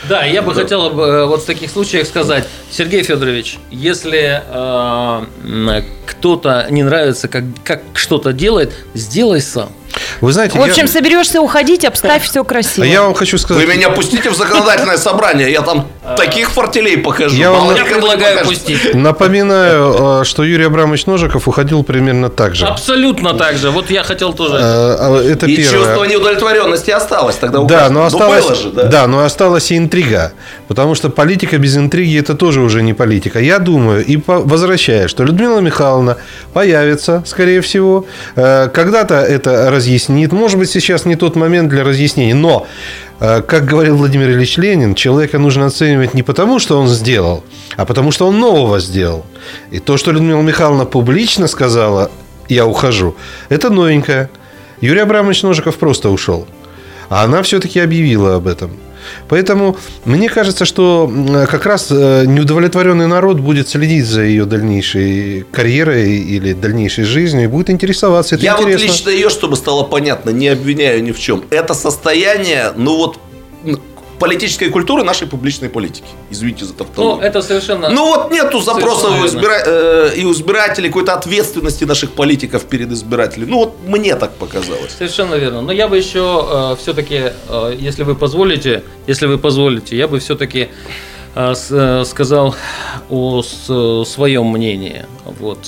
Да, 0.09 0.25
я 0.25 0.43
бы 0.43 0.55
хотел 0.55 0.89
э, 0.99 1.27
вот 1.27 1.43
в 1.43 1.47
таких 1.47 1.71
случаях 1.71 2.07
сказать, 2.07 2.49
Сергей 2.71 3.03
Федорович, 3.03 3.59
если 3.71 4.43
э, 4.47 5.83
кто-то 6.07 6.67
не 6.71 6.83
нравится, 6.83 7.29
как, 7.29 7.45
как 7.65 7.83
что-то 7.95 8.33
делает, 8.33 8.73
сделай 8.95 9.41
сам. 9.41 9.71
Вы 10.21 10.33
знаете, 10.33 10.59
в 10.59 10.63
общем, 10.63 10.87
я... 10.87 10.89
соберешься 10.89 11.41
уходить, 11.41 11.85
обставь 11.85 12.25
все 12.25 12.45
красиво. 12.45 12.85
А 12.85 12.89
я 12.89 13.03
вам 13.03 13.15
хочу 13.15 13.39
сказать... 13.39 13.65
Вы 13.65 13.73
меня 13.73 13.91
пустите 13.91 14.31
в 14.31 14.37
законодательное 14.37 14.97
собрание, 14.97 15.51
я 15.51 15.63
там 15.63 15.89
таких 16.17 16.51
фортелей 16.51 16.99
покажу. 16.99 17.37
Я 17.37 17.51
вам 17.51 17.75
предлагаю 17.75 18.45
пустить. 18.45 18.95
Напоминаю, 18.95 20.21
э, 20.23 20.25
что 20.25 20.45
Юрий 20.45 20.65
Абрамович 20.65 21.07
Ножиков 21.07 21.49
уходил 21.49 21.83
примерно 21.83 22.31
так 22.31 22.55
же. 22.55 22.67
Абсолютно 22.67 23.35
так 23.35 23.57
же. 23.57 23.71
Вот 23.71 23.91
я 23.91 24.03
хотел 24.03 24.33
тоже. 24.33 24.55
Э, 24.55 24.59
а, 24.61 25.23
это 25.23 25.47
и 25.47 25.57
первое. 25.57 25.79
чувство 25.79 26.05
неудовлетворенности 26.05 26.91
осталось 26.91 27.37
тогда. 27.37 27.61
Да, 27.61 27.91
но 27.91 28.05
осталось, 28.05 28.59
же, 28.59 28.71
да? 28.71 28.85
да, 28.85 29.07
но 29.07 29.25
осталась 29.25 29.71
и 29.71 29.77
интрига. 29.77 30.33
Потому 30.67 30.95
что 30.95 31.11
политика 31.11 31.59
без 31.59 31.77
интриги 31.77 32.19
это 32.19 32.35
тоже 32.35 32.61
уже 32.61 32.83
не 32.83 32.95
политика. 32.95 33.39
Я 33.39 33.59
думаю, 33.59 34.05
и 34.05 34.19
возвращаю, 34.27 35.09
что 35.09 35.25
Людмила 35.25 35.61
Михайловна 35.61 36.17
появится, 36.53 37.23
скорее 37.27 37.61
всего. 37.61 38.07
Э, 38.37 38.69
когда-то 38.69 39.15
это 39.17 39.71
разъяснит. 39.79 40.33
Может 40.33 40.59
быть, 40.59 40.71
сейчас 40.71 41.07
не 41.07 41.17
тот 41.17 41.37
момент 41.37 41.69
для 41.69 41.85
разъяснений. 41.85 42.35
Но, 42.35 42.67
э, 43.21 43.43
как 43.43 43.65
говорил 43.65 43.97
Владимир 43.97 44.31
Ильич 44.31 44.59
Ленин, 44.59 44.95
человека 44.95 45.39
нужно 45.39 45.67
оценивать 45.67 46.15
не 46.15 46.23
потому, 46.23 46.59
что 46.59 46.79
он 46.79 46.89
сделал, 46.89 47.45
а 47.77 47.85
потому, 47.85 48.11
что 48.11 48.27
он 48.27 48.41
нового 48.41 48.81
сделал. 48.81 49.25
И 49.71 49.79
то, 49.79 49.97
что 49.97 50.13
Людмила 50.13 50.43
Михайловна 50.43 50.85
публично 50.85 51.47
сказала, 51.47 52.11
я 52.49 52.67
ухожу, 52.67 53.15
это 53.49 53.71
новенькое. 53.71 54.29
Юрий 54.81 55.01
Абрамович 55.01 55.43
Ножиков 55.43 55.77
просто 55.77 56.11
ушел. 56.11 56.47
А 57.09 57.25
она 57.25 57.43
все-таки 57.43 57.81
объявила 57.81 58.35
об 58.37 58.47
этом. 58.47 58.71
Поэтому 59.29 59.77
мне 60.05 60.29
кажется, 60.29 60.65
что 60.65 61.11
как 61.51 61.67
раз 61.67 61.89
э, 61.91 62.25
неудовлетворенный 62.27 63.07
народ 63.07 63.41
будет 63.41 63.69
следить 63.69 64.07
за 64.07 64.23
ее 64.23 64.45
дальнейшей 64.45 65.45
карьерой 65.51 66.19
или 66.19 66.53
дальнейшей 66.53 67.05
жизнью 67.05 67.45
и 67.45 67.47
будет 67.47 67.71
интересоваться. 67.71 68.35
Это 68.35 68.45
Я 68.45 68.53
интересно. 68.53 68.87
вот 68.87 68.93
лично 68.93 69.11
ее, 69.11 69.29
чтобы 69.31 69.57
стало 69.57 69.85
понятно, 69.85 70.31
не 70.31 70.49
обвиняю 70.49 71.03
ни 71.03 71.13
в 71.13 71.19
чем. 71.19 71.45
Это 71.51 71.75
состояние, 71.75 72.73
ну 72.77 72.97
вот 72.97 73.19
политической 74.19 74.71
культуры 74.71 75.03
нашей 75.03 75.27
публичной 75.27 75.69
политики. 75.69 76.07
Извините 76.31 76.65
за 76.65 76.75
тавтологию. 76.75 77.21
Ну, 77.21 77.23
это 77.23 77.43
совершенно... 77.43 77.89
Ну, 77.89 78.07
вот 78.07 78.31
нету 78.31 78.61
запросов 78.61 79.21
у 79.23 79.27
избира... 79.27 79.63
э, 79.65 80.13
и 80.17 80.25
у 80.25 80.33
избирателей 80.33 80.89
какой-то 80.89 81.15
ответственности 81.15 81.85
наших 81.85 82.13
политиков 82.13 82.65
перед 82.65 82.91
избирателями. 82.93 83.51
Ну, 83.51 83.59
вот 83.59 83.77
мне 83.87 84.17
так 84.17 84.33
показалось. 84.33 84.93
Совершенно 84.99 85.37
верно. 85.37 85.63
Но 85.63 85.73
я 85.73 85.89
бы 85.89 85.97
еще 85.97 86.47
э, 86.51 86.77
все-таки, 86.83 87.33
э, 87.49 87.77
если 87.79 88.03
вы 88.03 88.15
позволите, 88.15 88.83
если 89.07 89.27
вы 89.27 89.39
позволите, 89.39 89.97
я 89.97 90.09
бы 90.09 90.19
все-таки 90.19 90.69
э, 91.35 91.55
э, 91.71 92.05
сказал 92.05 92.55
о 93.11 93.43
своем 93.43 94.47
мнении. 94.47 95.05
Вот. 95.25 95.59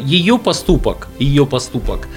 Ее 0.00 0.38
поступок, 0.38 1.08
ее 1.18 1.44
поступок, 1.46 2.08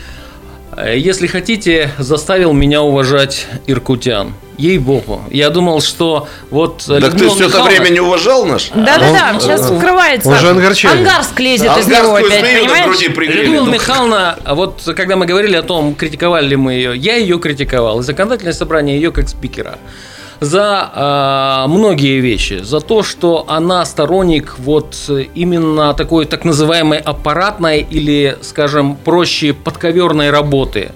если 0.95 1.27
хотите, 1.27 1.91
заставил 1.99 2.53
меня 2.53 2.81
уважать 2.81 3.47
иркутян. 3.67 4.33
Ей-богу. 4.57 5.23
Я 5.31 5.49
думал, 5.49 5.81
что 5.81 6.27
вот... 6.49 6.83
Так 6.85 7.01
Людмила 7.01 7.29
ты 7.29 7.35
все 7.35 7.47
Михайловна... 7.47 7.71
это 7.71 7.81
время 7.81 7.93
не 7.93 7.99
уважал 7.99 8.45
наш? 8.45 8.69
Да-да-да, 8.69 9.39
сейчас 9.39 9.65
скрывается. 9.65 10.29
Он 10.29 10.37
же 10.37 10.49
ангарчанин. 10.49 10.97
Ангарск 10.99 11.39
лезет 11.39 11.77
из 11.77 11.87
него 11.87 12.15
опять, 12.15 12.41
понимаешь? 12.41 12.99
Людмила 13.35 13.65
Михайловна, 13.67 14.37
вот 14.49 14.81
когда 14.95 15.15
мы 15.15 15.25
говорили 15.25 15.55
о 15.55 15.63
том, 15.63 15.95
критиковали 15.95 16.47
ли 16.47 16.55
мы 16.55 16.73
ее, 16.73 16.95
я 16.95 17.15
ее 17.15 17.39
критиковал. 17.39 17.99
И 17.99 18.03
законодательное 18.03 18.53
собрание 18.53 18.95
ее 18.95 19.11
как 19.11 19.27
спикера 19.29 19.77
за 20.39 21.65
э, 21.65 21.69
многие 21.69 22.19
вещи, 22.19 22.59
за 22.63 22.81
то, 22.81 23.01
что 23.01 23.45
она 23.47 23.85
сторонник 23.85 24.55
вот 24.59 24.95
именно 25.33 25.93
такой 25.93 26.25
так 26.25 26.43
называемой 26.43 26.99
аппаратной 26.99 27.79
или, 27.81 28.37
скажем, 28.41 28.95
проще 28.95 29.53
подковерной 29.53 30.31
работы. 30.31 30.91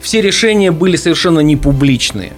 Все 0.00 0.20
решения 0.20 0.70
были 0.70 0.96
совершенно 0.96 1.40
не 1.40 1.56
публичные 1.56 2.34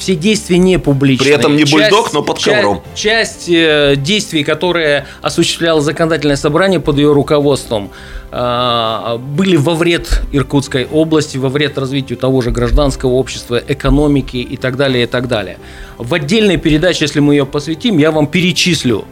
все 0.00 0.16
действия 0.16 0.56
не 0.56 0.78
публичные. 0.78 1.26
При 1.28 1.38
этом 1.38 1.56
не 1.56 1.64
бульдог, 1.64 2.04
часть, 2.04 2.14
но 2.14 2.22
под 2.22 2.42
ковром. 2.42 2.82
Часть, 2.94 3.46
часть 3.46 3.48
э, 3.50 3.96
действий, 3.96 4.42
которые 4.44 5.06
осуществляло 5.20 5.82
законодательное 5.82 6.36
собрание 6.36 6.80
под 6.80 6.96
ее 6.96 7.12
руководством, 7.12 7.90
э, 8.32 9.18
были 9.18 9.56
во 9.56 9.74
вред 9.74 10.22
Иркутской 10.32 10.86
области, 10.86 11.36
во 11.36 11.50
вред 11.50 11.76
развитию 11.76 12.18
того 12.18 12.40
же 12.40 12.50
гражданского 12.50 13.10
общества, 13.10 13.62
экономики 13.68 14.38
и 14.38 14.56
так 14.56 14.78
далее, 14.78 15.04
и 15.04 15.06
так 15.06 15.28
далее. 15.28 15.58
В 15.98 16.14
отдельной 16.14 16.56
передаче, 16.56 17.04
если 17.04 17.20
мы 17.20 17.34
ее 17.34 17.44
посвятим, 17.44 17.98
я 17.98 18.10
вам 18.10 18.26
перечислю 18.26 19.04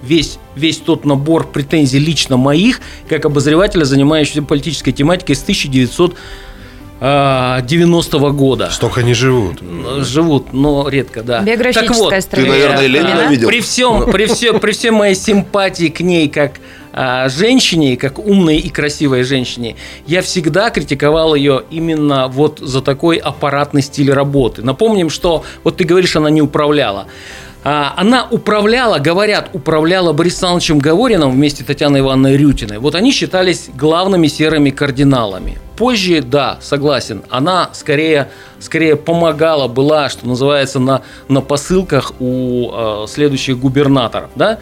весь, 0.00 0.38
весь 0.54 0.76
тот 0.76 1.04
набор 1.04 1.48
претензий 1.48 1.98
лично 1.98 2.36
моих, 2.36 2.80
как 3.08 3.24
обозревателя, 3.24 3.84
занимающегося 3.84 4.42
политической 4.42 4.92
тематикой 4.92 5.34
с 5.34 5.42
1900 5.42 6.14
90-го 7.00 8.32
года. 8.32 8.70
Столько 8.70 9.02
не 9.02 9.14
живут. 9.14 9.60
Живут, 9.98 10.52
но 10.52 10.88
редко, 10.88 11.22
да. 11.22 11.42
Биографическая 11.42 11.88
так 11.88 11.96
вот, 11.98 12.22
страна. 12.22 12.44
Ты, 12.44 12.50
наверное, 12.50 12.86
Ленина 12.86 13.28
видел. 13.28 13.48
При 13.48 13.60
всем, 13.60 14.10
при, 14.10 14.26
всем, 14.26 14.60
при 14.60 14.72
всем 14.72 14.94
моей 14.94 15.14
симпатии 15.14 15.88
к 15.88 16.00
ней 16.00 16.28
как 16.28 16.52
а, 16.98 17.28
женщине, 17.28 17.98
как 17.98 18.18
умной 18.18 18.56
и 18.56 18.70
красивой 18.70 19.22
женщине, 19.22 19.76
я 20.06 20.22
всегда 20.22 20.70
критиковал 20.70 21.34
ее 21.34 21.64
именно 21.70 22.28
вот 22.28 22.60
за 22.60 22.80
такой 22.80 23.18
аппаратный 23.18 23.82
стиль 23.82 24.10
работы. 24.10 24.62
Напомним, 24.62 25.10
что 25.10 25.44
вот 25.62 25.76
ты 25.76 25.84
говоришь, 25.84 26.16
она 26.16 26.30
не 26.30 26.40
управляла. 26.40 27.08
А, 27.64 27.92
она 27.98 28.26
управляла, 28.30 28.98
говорят, 28.98 29.50
управляла 29.52 30.14
Борисом 30.14 30.52
Александровичем 30.52 30.78
Говориным 30.78 31.32
вместе 31.32 31.62
с 31.62 31.66
Татьяной 31.66 32.00
Ивановной 32.00 32.38
Рютиной. 32.38 32.78
Вот 32.78 32.94
они 32.94 33.12
считались 33.12 33.68
главными 33.74 34.28
серыми 34.28 34.70
кардиналами. 34.70 35.58
Позже, 35.76 36.22
да, 36.22 36.58
согласен, 36.60 37.22
она 37.28 37.70
скорее, 37.72 38.30
скорее 38.60 38.96
помогала, 38.96 39.68
была, 39.68 40.08
что 40.08 40.26
называется, 40.26 40.78
на, 40.78 41.02
на 41.28 41.40
посылках 41.40 42.12
у 42.18 42.70
э, 42.72 43.06
следующих 43.08 43.58
губернаторов, 43.58 44.30
да? 44.34 44.58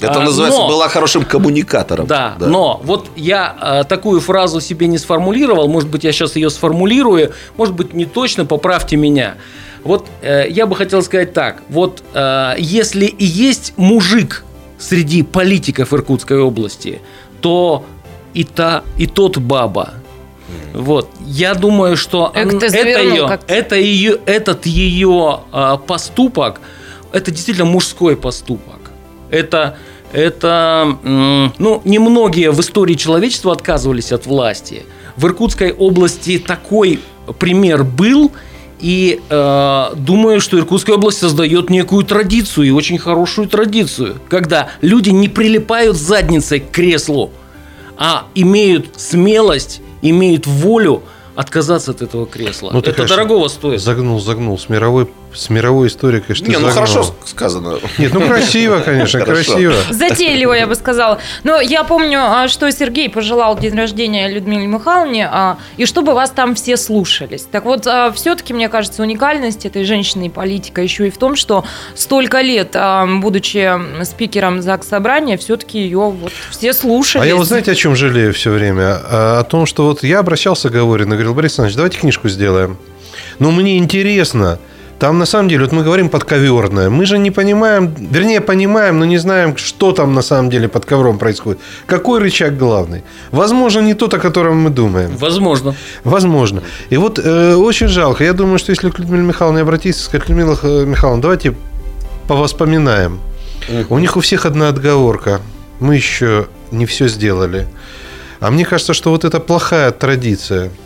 Это 0.00 0.20
а, 0.20 0.24
называется, 0.24 0.60
но, 0.60 0.68
была 0.68 0.88
хорошим 0.88 1.24
коммуникатором. 1.24 2.06
Да, 2.06 2.36
да, 2.38 2.46
но 2.46 2.80
вот 2.84 3.08
я 3.16 3.54
а, 3.60 3.84
такую 3.84 4.20
фразу 4.20 4.60
себе 4.60 4.86
не 4.86 4.98
сформулировал, 4.98 5.68
может 5.68 5.88
быть, 5.88 6.04
я 6.04 6.12
сейчас 6.12 6.36
ее 6.36 6.50
сформулирую, 6.50 7.32
может 7.56 7.74
быть, 7.74 7.92
не 7.94 8.06
точно, 8.06 8.46
поправьте 8.46 8.96
меня. 8.96 9.36
Вот 9.84 10.06
э, 10.20 10.46
я 10.48 10.66
бы 10.66 10.76
хотел 10.76 11.02
сказать 11.02 11.32
так. 11.32 11.62
Вот 11.68 12.02
э, 12.12 12.54
если 12.58 13.06
и 13.06 13.24
есть 13.24 13.72
мужик 13.76 14.44
среди 14.78 15.22
политиков 15.22 15.92
Иркутской 15.94 16.40
области, 16.40 17.00
то 17.40 17.84
и 18.34 18.44
та, 18.44 18.82
и 18.98 19.06
тот 19.06 19.38
баба. 19.38 19.94
Вот, 20.72 21.10
я 21.26 21.54
думаю, 21.54 21.96
что 21.96 22.30
это, 22.34 22.56
он, 22.56 22.62
это 22.62 23.02
ее, 23.02 23.40
это 23.46 23.76
ее, 23.76 24.18
этот 24.24 24.66
ее 24.66 25.40
э, 25.52 25.78
поступок, 25.86 26.60
это 27.12 27.30
действительно 27.30 27.66
мужской 27.66 28.16
поступок. 28.16 28.92
Это, 29.30 29.76
это, 30.12 30.96
ну, 31.02 31.82
немногие 31.84 32.50
в 32.50 32.60
истории 32.60 32.94
человечества 32.94 33.52
отказывались 33.52 34.12
от 34.12 34.26
власти. 34.26 34.84
В 35.16 35.26
Иркутской 35.26 35.72
области 35.72 36.38
такой 36.38 37.00
пример 37.38 37.84
был, 37.84 38.32
и 38.80 39.20
э, 39.28 39.90
думаю, 39.96 40.40
что 40.40 40.58
Иркутская 40.58 40.96
область 40.96 41.18
создает 41.18 41.68
некую 41.68 42.04
традицию, 42.04 42.66
и 42.66 42.70
очень 42.70 42.98
хорошую 42.98 43.48
традицию, 43.48 44.16
когда 44.28 44.70
люди 44.80 45.10
не 45.10 45.28
прилипают 45.28 45.96
задницей 45.96 46.60
к 46.60 46.70
креслу, 46.70 47.30
а 47.98 48.26
имеют 48.34 48.88
смелость, 48.96 49.82
имеют 50.02 50.46
волю 50.46 51.02
отказаться 51.34 51.92
от 51.92 52.02
этого 52.02 52.26
кресла. 52.26 52.70
Ну, 52.72 52.80
Это 52.80 52.92
конечно, 52.92 53.16
дорогого 53.16 53.48
стоит. 53.48 53.80
Загнул, 53.80 54.20
загнул. 54.20 54.58
С 54.58 54.68
мировой 54.68 55.08
с 55.34 55.48
мировой 55.50 55.88
историей, 55.88 56.20
конечно, 56.20 56.46
Не, 56.48 56.58
ну 56.58 56.68
хорошо 56.70 57.14
сказано. 57.24 57.78
Нет, 57.98 58.12
ну 58.12 58.26
красиво, 58.26 58.80
конечно, 58.80 59.20
красиво. 59.20 59.74
Затейливо, 59.90 60.52
я 60.54 60.66
бы 60.66 60.74
сказала. 60.74 61.18
Но 61.44 61.60
я 61.60 61.84
помню, 61.84 62.18
а, 62.20 62.48
что 62.48 62.70
Сергей 62.72 63.08
пожелал 63.08 63.58
день 63.58 63.74
рождения 63.74 64.28
Людмиле 64.28 64.66
Михайловне, 64.66 65.28
а, 65.30 65.58
и 65.76 65.86
чтобы 65.86 66.14
вас 66.14 66.30
там 66.30 66.54
все 66.54 66.76
слушались. 66.76 67.46
Так 67.50 67.64
вот, 67.64 67.86
а, 67.86 68.10
все-таки, 68.12 68.52
мне 68.52 68.68
кажется, 68.68 69.02
уникальность 69.02 69.66
этой 69.66 69.84
женщины 69.84 70.26
и 70.26 70.28
политика 70.28 70.82
еще 70.82 71.06
и 71.06 71.10
в 71.10 71.18
том, 71.18 71.36
что 71.36 71.64
столько 71.94 72.40
лет, 72.40 72.76
будучи 73.20 74.04
спикером 74.04 74.62
ЗАГС 74.62 74.88
Собрания, 74.88 75.36
все-таки 75.36 75.78
ее 75.78 76.10
вот 76.10 76.32
все 76.50 76.72
слушались. 76.72 77.24
А 77.24 77.26
я 77.26 77.36
вот 77.36 77.46
знаете, 77.46 77.72
о 77.72 77.74
чем 77.74 77.94
жалею 77.94 78.34
все 78.34 78.50
время? 78.50 78.96
О 79.38 79.44
том, 79.44 79.66
что 79.66 79.84
вот 79.84 80.02
я 80.02 80.18
обращался 80.18 80.68
к 80.68 80.72
Говорину, 80.72 81.12
говорил, 81.12 81.34
Борис 81.34 81.52
Александрович, 81.52 81.76
давайте 81.76 81.98
книжку 81.98 82.28
сделаем. 82.28 82.78
Но 83.38 83.50
мне 83.50 83.78
интересно, 83.78 84.58
там 85.00 85.18
на 85.18 85.26
самом 85.26 85.48
деле, 85.48 85.64
вот 85.64 85.72
мы 85.72 85.82
говорим 85.82 86.10
подковерное. 86.10 86.90
Мы 86.90 87.06
же 87.06 87.18
не 87.18 87.30
понимаем, 87.30 87.94
вернее, 88.12 88.42
понимаем, 88.42 88.98
но 88.98 89.06
не 89.06 89.16
знаем, 89.18 89.56
что 89.56 89.92
там 89.92 90.14
на 90.14 90.22
самом 90.22 90.50
деле 90.50 90.68
под 90.68 90.84
ковром 90.84 91.18
происходит. 91.18 91.58
Какой 91.86 92.20
рычаг 92.20 92.58
главный? 92.58 93.02
Возможно, 93.32 93.80
не 93.80 93.94
тот, 93.94 94.12
о 94.12 94.18
котором 94.18 94.58
мы 94.58 94.70
думаем. 94.70 95.16
Возможно. 95.16 95.74
Возможно. 96.04 96.62
И 96.90 96.98
вот 96.98 97.18
э, 97.18 97.54
очень 97.54 97.88
жалко. 97.88 98.24
Я 98.24 98.34
думаю, 98.34 98.58
что 98.58 98.72
если 98.72 98.90
к 98.90 98.98
Людмиле 98.98 99.22
Михайловне 99.22 99.62
обратиться, 99.62 100.04
сказать, 100.04 100.28
Людмила 100.28 100.84
Михайловна, 100.84 101.22
давайте 101.22 101.54
повоспоминаем. 102.28 103.20
У 103.88 103.98
них 103.98 104.16
у 104.16 104.20
всех 104.20 104.44
одна 104.44 104.68
отговорка. 104.68 105.40
Мы 105.80 105.96
еще 105.96 106.46
не 106.72 106.84
все 106.84 107.08
сделали. 107.08 107.66
А 108.40 108.50
мне 108.50 108.66
кажется, 108.66 108.92
что 108.92 109.10
вот 109.10 109.24
это 109.24 109.40
плохая 109.40 109.92
традиция– 109.92 110.70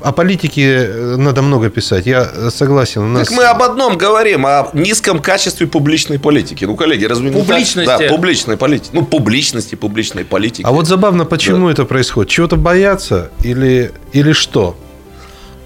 о 0.00 0.12
политике 0.12 0.62
э, 0.62 1.16
надо 1.16 1.42
много 1.42 1.70
писать, 1.70 2.06
я 2.06 2.50
согласен. 2.50 3.02
У 3.02 3.08
нас... 3.08 3.28
Так 3.28 3.36
мы 3.36 3.44
об 3.44 3.62
одном 3.62 3.98
говорим, 3.98 4.46
о 4.46 4.70
низком 4.72 5.20
качестве 5.20 5.66
публичной 5.66 6.18
политики. 6.18 6.64
Ну, 6.64 6.76
коллеги, 6.76 7.04
разве 7.04 7.30
не 7.30 7.36
Публичности. 7.36 7.86
Да, 7.98 8.08
публичной 8.08 8.56
политики. 8.56 8.90
Ну, 8.92 9.04
публичности, 9.04 9.74
публичной 9.74 10.24
политики. 10.24 10.64
А 10.66 10.70
вот 10.70 10.86
забавно, 10.86 11.24
почему 11.24 11.66
да. 11.66 11.72
это 11.72 11.84
происходит? 11.84 12.30
Чего-то 12.30 12.56
боятся 12.56 13.30
или, 13.42 13.92
или 14.12 14.32
что? 14.32 14.76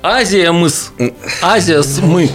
Азия 0.02 0.50
мыс. 0.52 0.92
Азия 1.42 1.82
с 1.82 2.00
мы. 2.00 2.30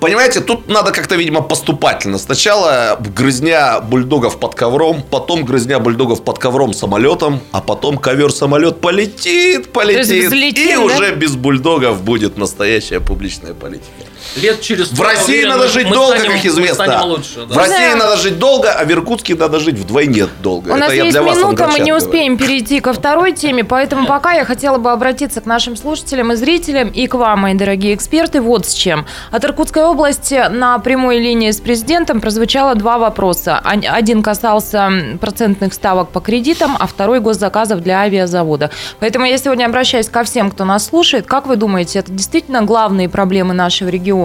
Понимаете, 0.00 0.40
тут 0.40 0.68
надо 0.68 0.92
как-то, 0.92 1.16
видимо, 1.16 1.40
поступательно. 1.40 2.18
Сначала 2.18 2.98
грызня 3.16 3.80
бульдогов 3.80 4.38
под 4.38 4.54
ковром, 4.54 5.02
потом 5.02 5.44
грызня 5.44 5.78
бульдогов 5.78 6.22
под 6.22 6.38
ковром 6.38 6.72
самолетом, 6.72 7.40
а 7.52 7.60
потом 7.60 7.98
ковер-самолет 7.98 8.80
полетит, 8.80 9.72
полетит. 9.72 10.26
Взлетим, 10.26 10.84
и 10.84 10.88
да? 10.88 10.94
уже 10.94 11.14
без 11.14 11.36
бульдогов 11.36 12.02
будет 12.02 12.36
настоящая 12.36 13.00
публичная 13.00 13.54
политика. 13.54 14.07
Лет 14.36 14.60
через 14.60 14.92
В 14.92 15.00
России 15.00 15.44
надо 15.44 15.68
жить 15.68 15.88
долго, 15.90 16.18
станем, 16.18 16.36
как 16.36 16.44
известно. 16.44 17.04
Лучше, 17.04 17.46
да. 17.46 17.54
В 17.54 17.56
России 17.56 17.92
да. 17.92 17.96
надо 17.96 18.16
жить 18.16 18.38
долго, 18.38 18.70
а 18.72 18.84
в 18.84 18.92
Иркутске 18.92 19.34
надо 19.34 19.58
жить 19.58 19.76
вдвойне 19.76 20.26
долго. 20.42 20.68
У 20.68 20.72
Это 20.72 20.80
нас 20.80 20.92
есть 20.92 21.18
минута, 21.18 21.68
мы 21.68 21.80
не 21.80 21.92
успеем 21.92 22.36
говорю. 22.36 22.52
перейти 22.52 22.80
ко 22.80 22.92
второй 22.92 23.32
теме, 23.32 23.64
поэтому 23.64 24.06
пока 24.06 24.32
я 24.32 24.44
хотела 24.44 24.78
бы 24.78 24.92
обратиться 24.92 25.40
к 25.40 25.46
нашим 25.46 25.76
слушателям 25.76 26.32
и 26.32 26.36
зрителям 26.36 26.88
и 26.88 27.06
к 27.06 27.14
вам, 27.14 27.40
мои 27.40 27.54
дорогие 27.54 27.94
эксперты, 27.94 28.40
вот 28.40 28.66
с 28.66 28.74
чем. 28.74 29.06
От 29.30 29.44
Иркутской 29.44 29.82
области 29.82 30.48
на 30.50 30.78
прямой 30.78 31.18
линии 31.18 31.50
с 31.50 31.60
президентом 31.60 32.20
прозвучало 32.20 32.74
два 32.74 32.98
вопроса. 32.98 33.58
Один 33.64 34.22
касался 34.22 34.90
процентных 35.20 35.74
ставок 35.74 36.10
по 36.10 36.20
кредитам, 36.20 36.76
а 36.78 36.86
второй 36.86 37.20
госзаказов 37.20 37.80
для 37.82 38.00
авиазавода. 38.00 38.70
Поэтому 39.00 39.24
я 39.26 39.38
сегодня 39.38 39.66
обращаюсь 39.66 40.08
ко 40.08 40.22
всем, 40.24 40.50
кто 40.50 40.64
нас 40.64 40.86
слушает. 40.86 41.26
Как 41.26 41.46
вы 41.46 41.56
думаете, 41.56 42.00
это 42.00 42.12
действительно 42.12 42.62
главные 42.62 43.08
проблемы 43.08 43.54
нашего 43.54 43.88
региона? 43.88 44.17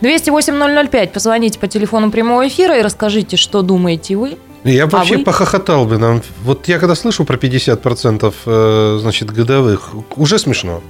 208-005, 0.00 1.08
позвоните 1.08 1.58
по 1.58 1.68
телефону 1.68 2.10
прямого 2.10 2.46
эфира 2.46 2.78
и 2.78 2.82
расскажите, 2.82 3.36
что 3.36 3.62
думаете 3.62 4.16
вы. 4.16 4.38
Я 4.64 4.84
а 4.84 4.86
вообще 4.86 5.18
вы? 5.18 5.24
похохотал 5.24 5.86
бы 5.86 5.98
нам. 5.98 6.22
Вот 6.42 6.66
я 6.68 6.78
когда 6.78 6.94
слышу 6.94 7.24
про 7.24 7.36
50% 7.36 8.34
э, 8.46 8.98
значит, 9.00 9.30
годовых, 9.30 9.90
уже 10.16 10.38
смешно. 10.38 10.82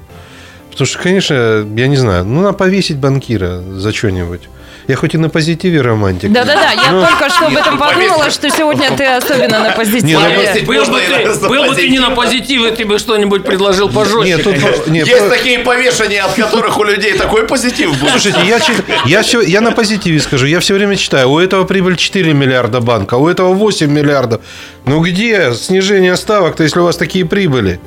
Потому 0.70 0.86
что, 0.86 0.98
конечно, 0.98 1.34
я 1.76 1.86
не 1.86 1.96
знаю, 1.96 2.24
ну, 2.24 2.42
надо 2.42 2.56
повесить 2.56 2.98
банкира 2.98 3.62
за 3.62 3.92
что-нибудь. 3.92 4.42
Я 4.88 4.94
хоть 4.94 5.14
и 5.14 5.18
на 5.18 5.28
позитиве 5.28 5.80
романтик. 5.80 6.30
Да-да-да, 6.30 6.70
я 6.72 6.92
но... 6.92 7.06
только 7.06 7.28
что 7.28 7.46
об 7.46 7.56
этом 7.56 7.76
подумала, 7.76 8.30
что 8.30 8.48
сегодня 8.50 8.90
ты 8.96 9.04
особенно 9.04 9.58
на 9.60 9.70
позитиве. 9.72 10.02
Не, 10.06 10.14
ну, 10.14 10.66
был, 10.66 10.84
бы 10.84 11.00
ты, 11.00 11.48
был 11.48 11.64
бы 11.64 11.74
ты 11.74 11.88
не 11.88 11.98
на 11.98 12.10
позитиве, 12.10 12.70
ты 12.70 12.84
бы 12.84 12.98
что-нибудь 12.98 13.42
предложил 13.42 13.88
пожестче. 13.88 14.36
Нет, 14.36 14.44
тут, 14.44 14.86
нет, 14.86 15.08
Есть 15.08 15.28
такие 15.28 15.58
повешения, 15.60 16.22
от 16.22 16.34
которых 16.34 16.78
у 16.78 16.84
людей 16.84 17.14
такой 17.14 17.46
позитив 17.46 17.98
будет. 17.98 18.10
Слушайте, 18.12 18.40
я, 18.46 18.60
я, 19.06 19.22
все, 19.22 19.40
я 19.40 19.60
на 19.60 19.72
позитиве 19.72 20.20
скажу. 20.20 20.46
Я 20.46 20.60
все 20.60 20.74
время 20.74 20.96
читаю, 20.96 21.30
у 21.30 21.38
этого 21.38 21.64
прибыль 21.64 21.96
4 21.96 22.32
миллиарда 22.32 22.80
банка, 22.80 23.14
у 23.14 23.28
этого 23.28 23.54
8 23.54 23.90
миллиардов. 23.90 24.40
Ну 24.84 25.00
где 25.00 25.52
снижение 25.52 26.16
ставок-то, 26.16 26.62
если 26.62 26.78
у 26.78 26.84
вас 26.84 26.96
такие 26.96 27.24
прибыли? 27.24 27.80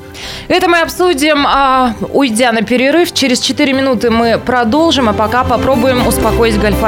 Это 0.49 0.67
мы 0.67 0.81
обсудим, 0.81 1.45
а, 1.47 1.95
уйдя 2.11 2.51
на 2.51 2.61
перерыв. 2.61 3.13
Через 3.13 3.39
4 3.39 3.71
минуты 3.71 4.09
мы 4.09 4.37
продолжим, 4.37 5.07
а 5.07 5.13
пока 5.13 5.45
попробуем 5.45 6.05
успокоить 6.05 6.59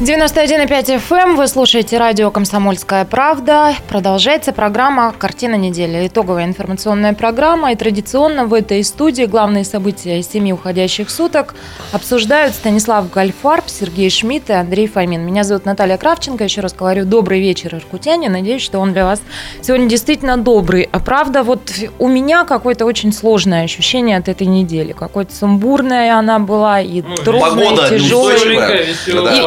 91,5 0.00 0.96
FM. 0.96 1.16
Эм. 1.20 1.36
Вы 1.36 1.46
слушаете 1.46 1.98
радио 1.98 2.30
«Комсомольская 2.30 3.04
правда». 3.04 3.74
Продолжается 3.86 4.50
программа 4.50 5.12
«Картина 5.12 5.56
недели». 5.56 6.06
Итоговая 6.06 6.46
информационная 6.46 7.12
программа. 7.12 7.72
И 7.72 7.76
традиционно 7.76 8.46
в 8.46 8.54
этой 8.54 8.82
студии 8.82 9.24
главные 9.24 9.62
события 9.62 10.22
семи 10.22 10.54
уходящих 10.54 11.10
суток 11.10 11.54
обсуждают 11.92 12.54
Станислав 12.54 13.10
Гальфарб, 13.10 13.64
Сергей 13.68 14.08
Шмидт 14.08 14.48
и 14.48 14.54
Андрей 14.54 14.86
Фомин. 14.86 15.20
Меня 15.20 15.44
зовут 15.44 15.66
Наталья 15.66 15.98
Кравченко. 15.98 16.44
Еще 16.44 16.62
раз 16.62 16.72
говорю, 16.72 17.04
добрый 17.04 17.38
вечер, 17.38 17.74
иркутяне. 17.74 18.30
Надеюсь, 18.30 18.62
что 18.62 18.78
он 18.78 18.94
для 18.94 19.04
вас 19.04 19.20
сегодня 19.60 19.86
действительно 19.86 20.38
добрый. 20.38 20.88
А 20.90 20.98
правда, 21.00 21.42
вот 21.42 21.70
у 21.98 22.08
меня 22.08 22.44
какое-то 22.44 22.86
очень 22.86 23.12
сложное 23.12 23.64
ощущение 23.64 24.16
от 24.16 24.30
этой 24.30 24.46
недели. 24.46 24.92
Какое-то 24.92 25.34
сумбурное 25.34 26.16
она 26.16 26.38
была 26.38 26.80
и 26.80 27.02
ну, 27.02 27.16
трудная, 27.16 27.86
и 27.88 27.98
тяжелая. 27.98 28.86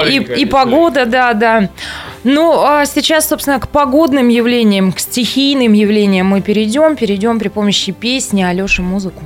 И, 0.09 0.17
и, 0.17 0.43
и 0.43 0.45
погода, 0.53 1.05
да, 1.05 1.33
да. 1.33 1.69
Ну, 2.23 2.61
а 2.63 2.85
сейчас, 2.85 3.27
собственно, 3.27 3.59
к 3.59 3.67
погодным 3.67 4.29
явлениям, 4.29 4.93
к 4.93 4.99
стихийным 4.99 5.73
явлениям 5.73 6.27
мы 6.27 6.41
перейдем. 6.41 6.95
Перейдем 6.95 7.39
при 7.39 7.47
помощи 7.49 7.91
песни 7.91 8.43
Алеши 8.43 8.83
музыку. 8.83 9.23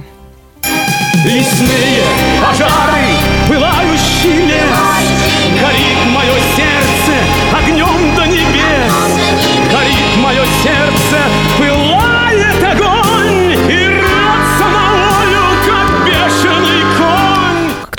Лесные 1.26 2.04
пожары, 2.42 3.08
пылающие 3.48 4.46
лес, 4.46 5.62
горит 5.62 5.97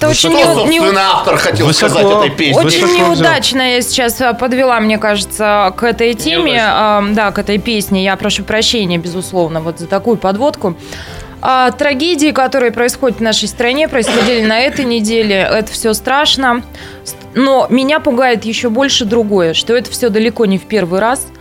очень 0.08 0.30
Что, 0.30 0.66
не, 0.66 0.78
не... 0.78 0.96
автор 0.96 1.36
хотел 1.36 1.66
высоко, 1.66 1.94
сказать 1.94 2.10
этой 2.10 2.30
песни? 2.30 2.58
Очень 2.58 2.86
высоко 2.86 3.14
неудачно 3.14 3.74
я 3.74 3.82
сейчас 3.82 4.20
а, 4.20 4.32
подвела, 4.34 4.80
мне 4.80 4.98
кажется, 4.98 5.72
к 5.76 5.82
этой 5.82 6.14
теме, 6.14 6.62
э, 6.62 7.02
да, 7.12 7.30
к 7.32 7.38
этой 7.38 7.58
песне. 7.58 8.04
Я 8.04 8.16
прошу 8.16 8.44
прощения, 8.44 8.98
безусловно, 8.98 9.60
вот 9.60 9.78
за 9.78 9.86
такую 9.86 10.16
подводку. 10.16 10.76
А, 11.40 11.70
трагедии, 11.70 12.32
которые 12.32 12.72
происходят 12.72 13.18
в 13.18 13.22
нашей 13.22 13.48
стране, 13.48 13.88
происходили 13.88 14.44
на 14.44 14.58
этой 14.58 14.84
неделе. 14.84 15.36
Это 15.36 15.70
все 15.70 15.92
страшно. 15.94 16.62
Но 17.34 17.66
меня 17.70 18.00
пугает 18.00 18.44
еще 18.44 18.70
больше 18.70 19.04
другое, 19.04 19.54
что 19.54 19.76
это 19.76 19.90
все 19.90 20.08
далеко 20.08 20.46
не 20.46 20.58
в 20.58 20.64
первый 20.64 21.00
раз– 21.00 21.26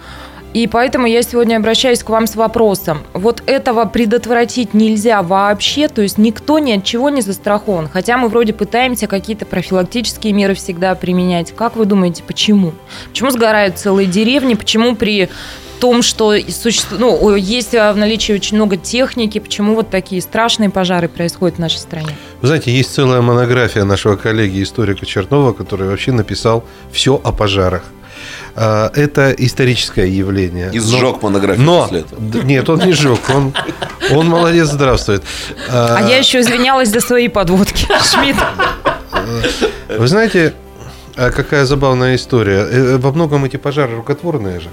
и 0.54 0.68
поэтому 0.68 1.08
я 1.08 1.22
сегодня 1.22 1.58
обращаюсь 1.58 2.04
к 2.04 2.10
вам 2.10 2.28
с 2.28 2.36
вопросом. 2.36 3.04
Вот 3.14 3.44
этого 3.46 3.86
предотвратить 3.86 4.74
нельзя 4.74 5.22
вообще, 5.22 5.88
то 5.88 6.02
есть 6.02 6.18
никто 6.18 6.60
ни 6.60 6.72
от 6.72 6.84
чего 6.84 7.10
не 7.10 7.22
застрахован. 7.22 7.90
Хотя 7.90 8.18
мы 8.18 8.30
вроде 8.30 8.54
пытаемся 8.54 9.08
какие-то 9.08 9.46
профилактические 9.46 10.34
меры 10.34 10.54
всегда 10.56 10.96
применять. 10.96 11.54
Как 11.56 11.76
вы 11.76 11.86
думаете, 11.86 12.24
почему? 12.26 12.74
Почему 13.10 13.30
сгорают 13.30 13.78
целые 13.78 14.08
деревни? 14.08 14.56
Почему 14.56 14.96
при 14.96 15.30
том, 15.80 16.02
что 16.02 16.34
существует, 16.50 17.00
ну, 17.00 17.36
есть 17.36 17.74
в 17.74 17.94
наличии 17.94 18.34
очень 18.34 18.58
много 18.58 18.78
техники, 18.78 19.40
почему 19.40 19.76
вот 19.76 19.92
такие 19.92 20.22
страшные 20.24 20.72
пожары 20.72 21.08
происходят 21.08 21.58
в 21.58 21.60
нашей 21.60 21.78
стране? 21.78 22.10
Вы 22.42 22.48
знаете, 22.48 22.72
есть 22.72 22.94
целая 22.94 23.22
монография 23.22 23.84
нашего 23.84 24.16
коллеги 24.16 24.64
историка 24.64 25.06
Чернова, 25.06 25.54
который 25.54 25.88
вообще 25.88 26.12
написал 26.12 26.64
все 26.92 27.22
о 27.24 27.32
пожарах. 27.32 27.84
А, 28.60 28.92
это 28.96 29.32
историческое 29.38 30.10
явление. 30.10 30.72
И 30.74 30.80
сжег 30.80 31.22
монографию 31.22 31.64
но, 31.64 31.84
после 31.84 32.00
этого. 32.00 32.44
Нет, 32.44 32.68
он 32.68 32.80
не 32.80 32.92
сжег, 32.92 33.20
он, 33.30 33.54
он 34.12 34.28
молодец, 34.28 34.70
здравствует. 34.70 35.24
А, 35.70 35.98
а 36.00 36.10
я 36.10 36.18
еще 36.18 36.40
извинялась 36.40 36.90
за 36.90 37.00
свои 37.00 37.28
подводки, 37.28 37.88
Шмидт. 38.12 38.40
Вы 39.96 40.08
знаете, 40.08 40.56
а 41.16 41.30
какая 41.30 41.66
забавная 41.66 42.16
история. 42.16 42.68
Э, 42.70 42.98
во 42.98 43.12
многом 43.12 43.46
эти 43.46 43.58
пожары 43.58 43.96
рукотворные 43.96 44.60
же. 44.60 44.70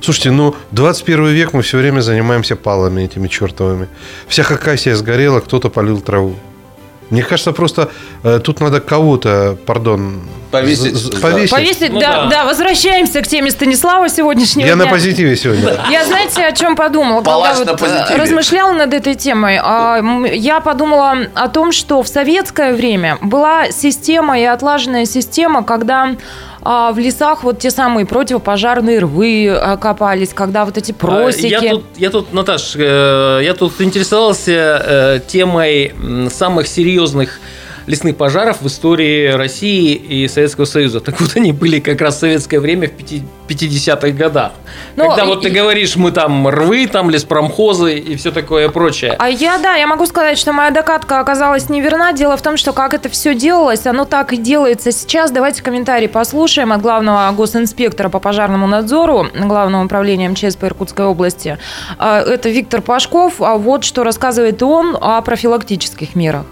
Слушайте, 0.00 0.30
ну, 0.30 0.54
21 0.70 1.26
век 1.26 1.52
мы 1.52 1.62
все 1.62 1.78
время 1.78 2.00
занимаемся 2.02 2.54
палами 2.54 3.02
этими 3.02 3.26
чертовыми. 3.26 3.88
Вся 4.28 4.44
Хакасия 4.44 4.94
сгорела, 4.94 5.40
кто-то 5.40 5.70
полил 5.70 6.00
траву. 6.00 6.36
Мне 7.10 7.22
кажется, 7.22 7.52
просто 7.52 7.90
э, 8.22 8.40
тут 8.42 8.60
надо 8.60 8.80
кого-то, 8.80 9.56
пардон, 9.66 10.20
повесить. 10.50 11.20
Повесить, 11.20 11.50
повесить 11.50 11.92
ну, 11.92 12.00
да, 12.00 12.24
да, 12.24 12.26
да. 12.28 12.44
Возвращаемся 12.44 13.22
к 13.22 13.26
теме 13.26 13.50
Станислава 13.50 14.08
сегодняшнего 14.08 14.66
Я 14.66 14.74
дня. 14.74 14.84
на 14.84 14.90
позитиве 14.90 15.36
сегодня. 15.36 15.74
Я, 15.90 16.04
знаете, 16.04 16.44
о 16.44 16.52
чем 16.52 16.76
подумала? 16.76 17.22
Когда 17.22 17.54
вот 17.54 17.82
э, 17.82 18.16
размышляла 18.16 18.72
над 18.72 18.92
этой 18.94 19.14
темой. 19.14 19.58
А, 19.62 20.00
я 20.32 20.60
подумала 20.60 21.16
о 21.34 21.48
том, 21.48 21.72
что 21.72 22.02
в 22.02 22.08
советское 22.08 22.72
время 22.72 23.18
была 23.20 23.70
система 23.70 24.38
и 24.38 24.44
отлаженная 24.44 25.04
система, 25.04 25.64
когда 25.64 26.14
а 26.62 26.92
в 26.92 26.98
лесах 26.98 27.44
вот 27.44 27.58
те 27.58 27.70
самые 27.70 28.06
противопожарные 28.06 29.00
рвы 29.00 29.48
а, 29.48 29.76
копались, 29.76 30.30
когда 30.34 30.64
вот 30.64 30.76
эти 30.76 30.92
просеки. 30.92 31.46
Я 31.46 31.60
тут, 31.70 31.84
я 31.96 32.10
тут 32.10 32.32
Наташ, 32.32 32.74
э, 32.76 33.40
я 33.42 33.54
тут 33.54 33.80
интересовался 33.80 34.52
э, 34.52 35.20
темой 35.26 35.94
самых 36.30 36.66
серьезных 36.66 37.40
лесных 37.88 38.16
пожаров 38.16 38.60
в 38.60 38.66
истории 38.66 39.28
России 39.28 39.94
и 39.94 40.28
Советского 40.28 40.66
Союза. 40.66 41.00
Так 41.00 41.20
вот, 41.20 41.36
они 41.36 41.52
были 41.52 41.80
как 41.80 42.00
раз 42.00 42.16
в 42.16 42.20
советское 42.20 42.60
время 42.60 42.88
в 42.88 43.50
50-х 43.50 44.10
годах. 44.10 44.52
Ну, 44.94 45.08
Когда 45.08 45.24
вот 45.24 45.42
ты 45.42 45.48
говоришь, 45.48 45.96
мы 45.96 46.12
там 46.12 46.46
рвы, 46.46 46.86
там 46.86 47.08
леспромхозы 47.08 47.98
и 47.98 48.16
все 48.16 48.30
такое 48.30 48.68
прочее. 48.68 49.16
А 49.18 49.28
я, 49.30 49.58
да, 49.58 49.74
я 49.76 49.86
могу 49.86 50.04
сказать, 50.04 50.38
что 50.38 50.52
моя 50.52 50.70
докатка 50.70 51.18
оказалась 51.18 51.70
неверна. 51.70 52.12
Дело 52.12 52.36
в 52.36 52.42
том, 52.42 52.58
что 52.58 52.74
как 52.74 52.92
это 52.92 53.08
все 53.08 53.34
делалось, 53.34 53.86
оно 53.86 54.04
так 54.04 54.34
и 54.34 54.36
делается 54.36 54.92
сейчас. 54.92 55.30
Давайте 55.30 55.62
комментарий 55.62 56.08
послушаем 56.08 56.72
от 56.72 56.82
главного 56.82 57.32
госинспектора 57.32 58.10
по 58.10 58.20
пожарному 58.20 58.66
надзору 58.66 59.28
Главного 59.34 59.86
управления 59.86 60.28
МЧС 60.28 60.56
по 60.56 60.66
Иркутской 60.66 61.06
области. 61.06 61.58
А, 61.98 62.20
это 62.20 62.50
Виктор 62.50 62.82
Пашков. 62.82 63.40
А 63.40 63.56
вот 63.56 63.84
что 63.84 64.04
рассказывает 64.04 64.62
он 64.62 64.96
о 65.00 65.22
профилактических 65.22 66.14
мерах. 66.14 66.44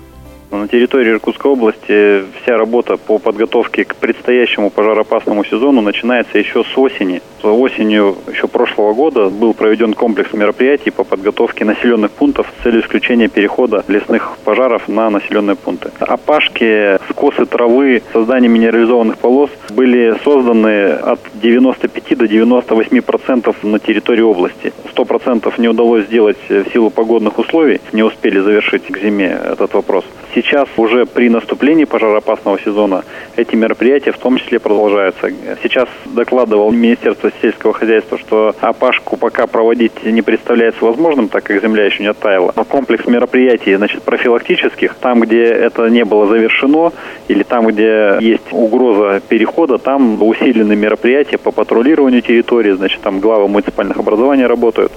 На 0.50 0.68
территории 0.68 1.10
Иркутской 1.10 1.50
области 1.50 2.22
вся 2.40 2.56
работа 2.56 2.96
по 2.96 3.18
подготовке 3.18 3.84
к 3.84 3.96
предстоящему 3.96 4.70
пожароопасному 4.70 5.44
сезону 5.44 5.80
начинается 5.80 6.38
еще 6.38 6.62
с 6.62 6.78
осени. 6.78 7.20
Осенью 7.42 8.16
еще 8.32 8.48
прошлого 8.48 8.92
года 8.92 9.28
был 9.28 9.54
проведен 9.54 9.94
комплекс 9.94 10.32
мероприятий 10.32 10.90
по 10.90 11.04
подготовке 11.04 11.64
населенных 11.64 12.10
пунктов 12.10 12.46
с 12.58 12.62
целью 12.62 12.82
исключения 12.82 13.28
перехода 13.28 13.84
лесных 13.88 14.36
пожаров 14.44 14.88
на 14.88 15.10
населенные 15.10 15.56
пункты. 15.56 15.90
Опашки, 16.00 16.98
скосы 17.10 17.46
травы, 17.46 18.02
создание 18.12 18.48
минерализованных 18.48 19.18
полос 19.18 19.50
были 19.70 20.14
созданы 20.24 20.90
от 20.92 21.20
95 21.34 22.18
до 22.18 22.26
98 22.28 23.00
процентов 23.02 23.56
на 23.62 23.78
территории 23.78 24.22
области. 24.22 24.72
100 24.90 25.04
процентов 25.04 25.58
не 25.58 25.68
удалось 25.68 26.06
сделать 26.06 26.38
в 26.48 26.64
силу 26.72 26.90
погодных 26.90 27.38
условий, 27.38 27.80
не 27.92 28.02
успели 28.02 28.40
завершить 28.40 28.86
к 28.86 28.98
зиме 28.98 29.38
этот 29.52 29.74
вопрос. 29.74 30.04
Сейчас 30.36 30.68
уже 30.76 31.06
при 31.06 31.30
наступлении 31.30 31.84
пожароопасного 31.84 32.60
сезона 32.60 33.04
эти 33.36 33.54
мероприятия 33.54 34.12
в 34.12 34.18
том 34.18 34.36
числе 34.36 34.58
продолжаются. 34.58 35.30
Сейчас 35.62 35.88
докладывал 36.04 36.70
Министерство 36.72 37.32
сельского 37.40 37.72
хозяйства, 37.72 38.18
что 38.18 38.54
опашку 38.60 39.16
пока 39.16 39.46
проводить 39.46 40.04
не 40.04 40.20
представляется 40.20 40.84
возможным, 40.84 41.28
так 41.28 41.44
как 41.44 41.62
земля 41.62 41.86
еще 41.86 42.02
не 42.02 42.10
оттаяла. 42.10 42.52
Но 42.54 42.64
комплекс 42.64 43.06
мероприятий, 43.06 43.74
значит, 43.76 44.02
профилактических, 44.02 44.96
там, 44.96 45.20
где 45.20 45.42
это 45.42 45.88
не 45.88 46.04
было 46.04 46.26
завершено, 46.26 46.92
или 47.28 47.42
там, 47.42 47.68
где 47.68 48.18
есть 48.20 48.52
угроза 48.52 49.22
перехода, 49.26 49.78
там 49.78 50.22
усилены 50.22 50.76
мероприятия 50.76 51.38
по 51.38 51.50
патрулированию 51.50 52.20
территории, 52.20 52.72
значит, 52.72 53.00
там 53.00 53.20
главы 53.20 53.48
муниципальных 53.48 53.96
образований 53.96 54.44
работают. 54.44 54.92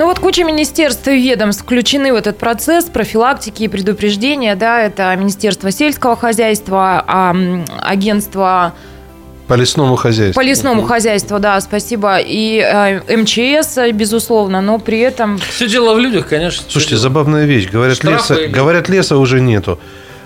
Ну 0.00 0.06
вот 0.06 0.18
куча 0.18 0.44
министерств 0.44 1.06
и 1.08 1.20
ведомств 1.20 1.62
включены 1.62 2.14
в 2.14 2.16
этот 2.16 2.38
процесс 2.38 2.86
профилактики 2.86 3.64
и 3.64 3.68
предупреждения. 3.68 4.54
Да, 4.54 4.80
это 4.80 5.14
Министерство 5.14 5.70
сельского 5.70 6.16
хозяйства, 6.16 7.04
агентство 7.82 8.72
по 9.46 9.52
лесному 9.52 9.96
хозяйству. 9.96 10.40
По 10.40 10.42
лесному 10.42 10.84
хозяйству, 10.84 11.38
да, 11.38 11.60
спасибо. 11.60 12.16
И 12.16 12.64
э, 12.64 13.14
МЧС, 13.14 13.76
безусловно, 13.92 14.62
но 14.62 14.78
при 14.78 15.00
этом... 15.00 15.36
Все 15.36 15.68
дело 15.68 15.92
в 15.92 15.98
людях, 15.98 16.28
конечно. 16.28 16.64
Слушайте, 16.66 16.96
забавная 16.96 17.44
вещь. 17.44 17.68
Говорят, 17.68 18.02
леса, 18.02 18.46
говорят, 18.48 18.88
леса 18.88 19.18
уже 19.18 19.42
нету. 19.42 19.78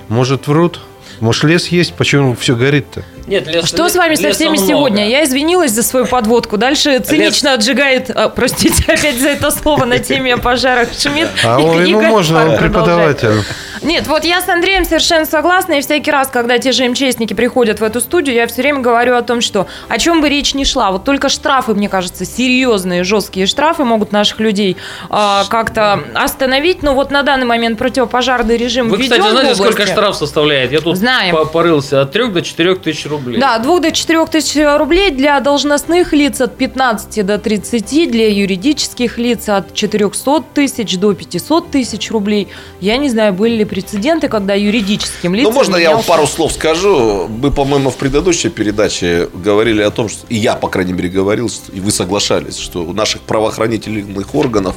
Может, 0.09 0.47
врут? 0.47 0.83
Может, 1.19 1.43
лес 1.43 1.67
есть, 1.67 1.95
почему 1.95 2.37
все 2.37 2.55
горит-то? 2.55 3.03
Нет, 3.27 3.47
лес, 3.47 3.67
Что 3.67 3.89
с 3.89 3.97
вами 3.97 4.17
со 4.17 4.31
всеми 4.33 4.57
много. 4.59 4.67
сегодня? 4.67 5.09
Я 5.09 5.25
извинилась 5.25 5.71
за 5.73 5.83
свою 5.83 6.07
подводку. 6.07 6.57
Дальше 6.57 6.99
цинично 6.99 7.49
лес... 7.49 7.59
отжигает, 7.59 8.11
а, 8.11 8.29
простите 8.29 8.83
опять 8.93 9.19
за 9.19 9.31
это 9.31 9.51
слово 9.51 9.87
на 9.87 9.99
теме 9.99 10.35
о 10.35 10.39
пожарах 10.39 10.89
Шмидт. 10.93 11.31
А 11.45 11.59
он, 11.59 11.85
ему 11.85 12.03
можно, 12.03 12.51
он 12.51 12.59
преподаватель. 12.59 13.43
Нет, 13.83 14.07
вот 14.07 14.25
я 14.25 14.41
с 14.41 14.49
Андреем 14.49 14.85
совершенно 14.85 15.27
согласна, 15.27 15.75
и 15.75 15.81
всякий 15.83 16.11
раз, 16.11 16.29
когда 16.29 16.59
те 16.59 16.73
же 16.73 16.89
МЧСники 16.89 17.35
приходят 17.35 17.81
в 17.81 17.85
эту 17.85 18.01
студию, 18.01 18.35
я 18.35 18.47
все 18.47 18.63
время 18.63 18.81
говорю 18.81 19.15
о 19.15 19.23
том, 19.23 19.43
что 19.43 19.67
о 19.89 19.99
чем 19.99 20.23
бы 20.23 20.29
речь 20.31 20.55
ни 20.55 20.65
шла, 20.65 20.91
вот 20.91 21.05
только 21.05 21.29
штрафы, 21.29 21.75
мне 21.75 21.91
кажется, 21.91 22.25
серьезные, 22.25 23.05
жесткие 23.05 23.47
штрафы 23.47 23.85
могут 23.85 24.11
наших 24.11 24.41
людей 24.41 24.79
э, 25.11 25.43
как-то 25.51 26.01
остановить, 26.15 26.83
но 26.83 26.95
вот 26.95 27.11
на 27.11 27.23
данный 27.23 27.45
момент 27.45 27.79
противопожарный 27.79 28.57
режим 28.57 28.89
Вы, 28.89 28.99
кстати, 29.03 29.21
знаете, 29.21 29.55
сколько 29.55 29.87
штраф 29.87 30.17
составляет? 30.17 30.73
Я 30.73 30.81
тут 30.81 30.97
Знаем. 30.97 31.37
порылся 31.49 32.01
от 32.01 32.13
3 32.13 32.29
до 32.29 32.41
4 32.41 32.77
тысяч 32.77 33.05
рублей 33.05 33.13
рублей. 33.16 33.40
Да, 33.40 33.59
2 33.59 33.81
до 33.81 33.90
4 33.92 34.27
тысяч 34.27 34.57
рублей 34.79 35.11
для 35.11 35.40
должностных 35.40 36.12
лиц 36.12 36.40
от 36.40 36.57
15 36.57 37.24
до 37.27 37.38
30, 37.38 38.11
для 38.11 38.29
юридических 38.29 39.18
лиц 39.18 39.48
от 39.48 39.74
400 39.74 40.42
тысяч 40.55 40.98
до 40.98 41.14
500 41.14 41.70
тысяч 41.70 42.11
рублей. 42.11 42.48
Я 42.81 42.96
не 42.96 43.09
знаю, 43.09 43.33
были 43.33 43.57
ли 43.57 43.64
прецеденты, 43.64 44.29
когда 44.29 44.55
юридическим 44.55 45.35
лицам... 45.35 45.53
Ну, 45.53 45.59
можно 45.59 45.77
я 45.77 45.90
менялся- 45.90 46.07
пару 46.07 46.27
слов 46.27 46.53
скажу? 46.53 47.29
Мы, 47.29 47.50
по-моему, 47.50 47.90
в 47.90 47.96
предыдущей 47.96 48.48
передаче 48.48 49.29
говорили 49.33 49.83
о 49.83 49.90
том, 49.90 50.09
что 50.09 50.27
и 50.29 50.37
я, 50.37 50.55
по 50.55 50.68
крайней 50.68 50.92
мере, 50.92 51.09
говорил, 51.09 51.50
и 51.72 51.81
вы 51.81 51.90
соглашались, 51.90 52.59
что 52.59 52.85
у 52.85 52.92
наших 52.92 53.20
правоохранительных 53.22 54.35
органов 54.35 54.77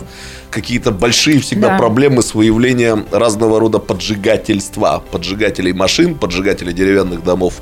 какие-то 0.50 0.92
большие 0.92 1.40
всегда 1.40 1.70
Да. 1.70 1.78
проблемы 1.78 2.22
с 2.22 2.34
выявлением 2.34 3.06
разного 3.12 3.60
рода 3.60 3.80
поджигательства. 3.80 5.04
Поджигателей 5.12 5.74
машин, 5.74 6.16
поджигателей 6.16 6.74
деревянных 6.74 7.24
домов 7.24 7.56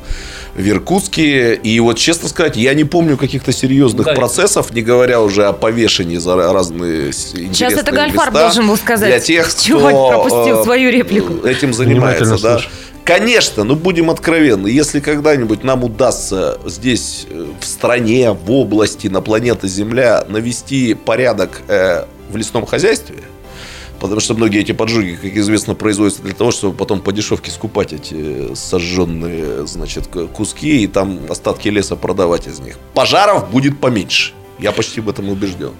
в 0.55 0.67
Иркутске. 0.67 1.55
И 1.55 1.79
вот, 1.79 1.97
честно 1.97 2.29
сказать, 2.29 2.55
я 2.57 2.73
не 2.73 2.83
помню 2.83 3.17
каких-то 3.17 3.51
серьезных 3.51 4.05
Да. 4.07 4.13
процессов, 4.13 4.71
не 4.73 4.81
говоря 4.81 5.21
уже 5.21 5.45
о 5.45 5.53
повешении 5.53 6.17
за 6.17 6.35
разные 6.35 7.11
Сейчас 7.13 7.73
это 7.73 7.81
интересные 7.81 7.93
Гальфар 7.93 8.27
места 8.29 8.39
должен 8.41 8.67
был 8.67 8.77
сказать. 8.77 9.09
Для 9.09 9.19
тех, 9.19 9.53
Чего 9.59 9.87
кто 9.89 10.09
пропустил 10.09 10.59
э, 10.61 10.63
свою 10.63 10.91
реплику. 10.91 11.45
этим 11.45 11.73
занимается, 11.73 12.41
да. 12.41 12.61
Конечно, 13.03 13.63
ну 13.63 13.75
будем 13.75 14.09
откровенны, 14.09 14.67
если 14.67 14.99
когда-нибудь 14.99 15.63
нам 15.63 15.83
удастся 15.83 16.57
здесь, 16.65 17.27
э, 17.29 17.45
в 17.59 17.63
стране, 17.65 18.31
в 18.31 18.49
области, 18.51 19.07
на 19.07 19.21
планете 19.21 19.67
Земля 19.67 20.25
навести 20.27 20.95
порядок 20.95 21.61
э, 21.67 22.05
в 22.29 22.35
лесном 22.37 22.65
хозяйстве, 22.65 23.17
потому 23.99 24.19
что 24.19 24.33
многие 24.33 24.61
эти 24.61 24.71
поджоги, 24.71 25.17
как 25.21 25.31
известно, 25.35 25.75
производятся 25.75 26.21
для 26.21 26.33
того, 26.33 26.51
чтобы 26.51 26.75
потом 26.75 27.01
по 27.01 27.11
дешевке 27.11 27.51
скупать 27.51 27.93
эти 27.93 28.53
сожженные, 28.55 29.65
значит, 29.67 30.07
куски 30.33 30.83
и 30.83 30.87
там 30.87 31.19
остатки 31.29 31.67
леса 31.69 31.95
продавать 31.95 32.47
из 32.47 32.59
них. 32.59 32.77
Пожаров 32.93 33.49
будет 33.51 33.79
поменьше. 33.79 34.33
Я 34.59 34.71
почти 34.71 35.01
в 35.01 35.09
этом 35.09 35.29
убежден. 35.29 35.71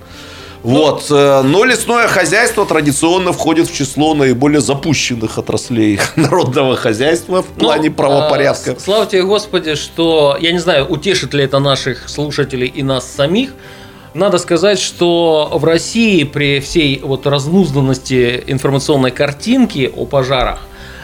Вот. 0.63 1.05
э, 1.11 1.41
Но 1.43 1.63
лесное 1.63 2.07
хозяйство 2.07 2.65
традиционно 2.65 3.31
входит 3.33 3.69
в 3.69 3.73
число 3.75 4.15
наиболее 4.15 4.61
запущенных 4.61 5.37
отраслей 5.37 5.99
народного 6.15 6.75
хозяйства 6.75 7.43
в 7.43 7.45
Ну, 7.55 7.59
плане 7.65 7.91
правопорядка. 7.91 8.71
а, 8.71 8.79
с- 8.79 8.83
Слава 8.83 9.05
тебе, 9.05 9.23
Господи, 9.23 9.75
что, 9.75 10.35
я 10.41 10.51
не 10.51 10.57
знаю, 10.59 10.87
утешит 10.87 11.35
ли 11.35 11.43
это 11.43 11.59
наших 11.59 12.09
слушателей 12.09 12.67
и 12.67 12.81
нас 12.81 13.05
самих, 13.09 13.51
надо 14.15 14.37
сказать, 14.39 14.79
что 14.79 15.49
в 15.53 15.63
России 15.65 16.23
при 16.23 16.59
всей 16.59 16.99
вот 17.03 17.27
разнузданности 17.27 18.43
информационной 18.47 19.11
картинки 19.11 19.91
о 19.95 20.05
пожарах 20.05 20.61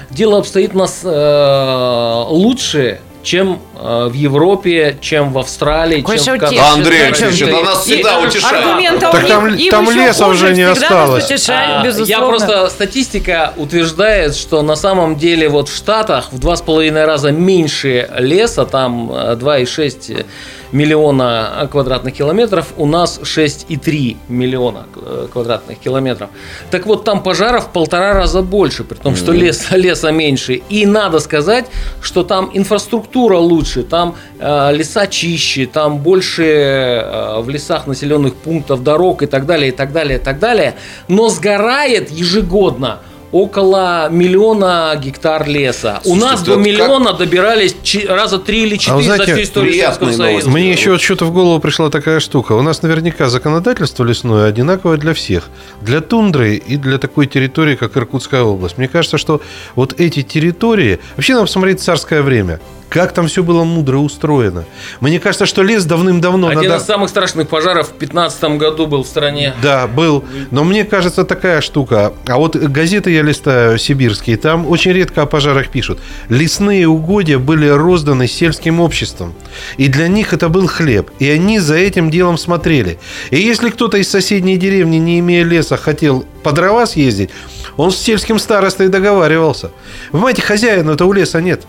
дело 0.10 0.40
обстоит 0.40 0.74
нас 0.74 1.02
э, 1.04 2.24
лучше, 2.30 3.00
чем 3.24 3.60
э, 3.80 4.08
в 4.10 4.14
Европе, 4.14 4.98
чем 5.00 5.32
в 5.32 5.38
Австралии, 5.38 6.02
Какой 6.02 6.18
чем 6.18 6.38
в 6.38 6.40
Канаде. 6.40 6.58
утешит, 6.58 6.74
Андрей 6.74 7.06
Алексеевич, 7.06 7.42
это 7.44 7.64
нас 7.64 7.88
И 7.88 7.94
всегда 7.94 8.20
утешает. 8.20 8.66
Аргументов 8.66 9.12
Так 9.12 9.24
у 9.24 9.28
там- 9.28 9.48
них- 9.52 9.60
им 9.66 9.72
там 9.72 9.84
еще 9.90 9.94
леса 10.00 10.28
уже 10.28 10.54
не 10.56 10.64
осталось. 10.64 11.26
утешают, 11.26 11.82
А, 11.82 11.84
безусловно. 11.86 12.10
Я 12.12 12.20
просто 12.28 12.70
статистика 12.70 13.54
утверждает, 13.58 14.36
что 14.36 14.62
на 14.64 14.76
самом 14.76 15.18
деле 15.18 15.50
вот 15.50 15.70
в 15.70 15.76
Штатах 15.76 16.30
в 16.32 16.40
два 16.40 16.56
с 16.56 16.62
половиной 16.62 17.06
раза 17.06 17.32
меньше 17.32 18.10
леса, 18.18 18.66
там 18.66 19.12
э, 19.12 19.36
2,6 19.36 20.26
миллиона 20.72 21.68
квадратных 21.72 22.14
километров, 22.14 22.74
у 22.78 22.86
нас 22.86 23.20
6,3 23.20 24.18
миллиона 24.28 24.86
э, 24.96 25.28
квадратных 25.32 25.80
километров. 25.80 26.30
Так 26.70 26.86
вот, 26.86 27.04
там 27.04 27.24
пожаров 27.24 27.66
в 27.66 27.70
полтора 27.70 28.14
раза 28.14 28.42
больше, 28.42 28.84
при 28.84 28.98
том, 28.98 29.16
что 29.16 29.32
леса, 29.32 29.76
леса 29.78 30.12
меньше. 30.12 30.62
И 30.70 30.86
надо 30.86 31.20
сказать, 31.20 31.66
что 32.02 32.24
там 32.24 32.50
инфраструктура 32.54 33.38
лучше, 33.38 33.84
там 33.84 34.16
э, 34.40 34.74
леса 34.74 35.08
чище, 35.08 35.66
там 35.66 35.98
больше 36.00 36.44
э, 36.44 37.42
в 37.42 37.50
лесах 37.50 37.88
населенных 37.88 38.36
пунктов, 38.36 38.84
дорог 38.84 39.24
и 39.24 39.26
так 39.26 39.46
далее, 39.46 39.70
и 39.70 39.72
так 39.72 39.92
далее, 39.92 40.20
и 40.20 40.22
так 40.22 40.40
далее. 40.40 40.76
Но 41.08 41.30
сгорает 41.30 42.12
ежегодно 42.12 43.00
около 43.32 44.10
миллиона 44.10 44.94
гектар 45.02 45.48
леса. 45.48 46.00
У 46.04 46.10
Слушайте, 46.10 46.26
нас 46.26 46.42
это 46.42 46.46
до 46.52 46.56
как- 46.58 46.66
миллиона 46.66 47.14
добирались 47.14 47.76
чи- 47.84 48.06
раза 48.06 48.40
три 48.40 48.64
или 48.64 48.76
четыре 48.78 48.94
А 48.94 48.96
вы 48.98 49.04
за 49.04 49.16
знаете, 49.16 49.34
всю 49.34 49.44
историю 49.44 49.74
Советского 49.74 50.12
Союза. 50.12 50.50
Мне 50.50 50.72
еще 50.72 50.92
вот 50.92 51.02
что-то 51.02 51.26
в 51.26 51.34
голову 51.34 51.60
пришла 51.60 51.90
такая 51.90 52.20
штука. 52.20 52.54
У 52.54 52.62
нас 52.62 52.82
наверняка 52.82 53.30
законодательство 53.30 54.04
лесное 54.04 54.48
одинаковое 54.48 54.98
для 54.98 55.14
всех. 55.14 55.50
Для 55.82 56.02
тундры 56.02 56.56
и 56.56 56.78
для 56.78 56.98
такой 56.98 57.28
территории, 57.28 57.76
как 57.76 57.96
Иркутская 57.98 58.44
область. 58.44 58.78
Мне 58.78 58.88
кажется, 58.88 59.18
что 59.18 59.42
вот 59.76 60.00
эти 60.00 60.22
территории... 60.24 61.00
Вообще 61.16 61.34
надо 61.34 61.46
посмотреть 61.46 61.82
царское 61.82 62.22
время. 62.22 62.60
Как 62.92 63.14
там 63.14 63.28
все 63.28 63.42
было 63.42 63.64
мудро 63.64 64.00
устроено. 64.00 64.66
Мне 65.00 65.18
кажется, 65.18 65.46
что 65.46 65.64
лес 65.64 65.86
давным-давно 65.86 66.50
Один 66.50 66.64
надо... 66.64 66.84
из 66.84 66.86
самых 66.86 67.10
страшных 67.10 67.48
пожаров 67.48 67.86
в 67.86 67.98
2015 67.98 68.44
году 68.58 68.86
был 68.86 69.06
в 69.06 69.08
стране. 69.08 69.54
Да, 69.64 69.88
был. 69.88 70.26
Но 70.52 70.66
мне 70.66 70.84
кажется, 70.84 71.24
такая 71.24 71.62
штука. 71.62 72.12
А 72.28 72.36
вот 72.36 72.58
газеты 72.58 73.12
я 73.12 73.22
листаю 73.22 73.78
сибирские, 73.78 74.36
там 74.36 74.68
очень 74.68 74.92
редко 74.92 75.22
о 75.22 75.26
пожарах 75.26 75.70
пишут. 75.70 76.00
Лесные 76.28 76.86
угодья 76.86 77.40
были 77.40 77.66
розданы 77.66 78.28
сельским 78.28 78.82
обществом. 78.82 79.36
И 79.78 79.88
для 79.88 80.10
них 80.10 80.34
это 80.34 80.50
был 80.50 80.68
хлеб. 80.68 81.12
И 81.18 81.30
они 81.30 81.60
за 81.60 81.76
этим 81.76 82.12
делом 82.12 82.38
смотрели. 82.38 83.00
И 83.30 83.38
если 83.38 83.70
кто-то 83.70 83.96
из 83.96 84.10
соседней 84.10 84.58
деревни, 84.58 84.98
не 84.98 85.20
имея 85.20 85.46
леса, 85.46 85.78
хотел 85.78 86.26
по 86.44 86.52
дрова 86.52 86.86
съездить, 86.86 87.30
он 87.78 87.94
с 87.94 87.96
сельским 87.96 88.38
старостой 88.38 88.90
договаривался. 88.90 89.72
Понимаете, 90.12 90.42
хозяина-то 90.42 91.06
у 91.06 91.14
леса 91.14 91.40
нет. 91.40 91.62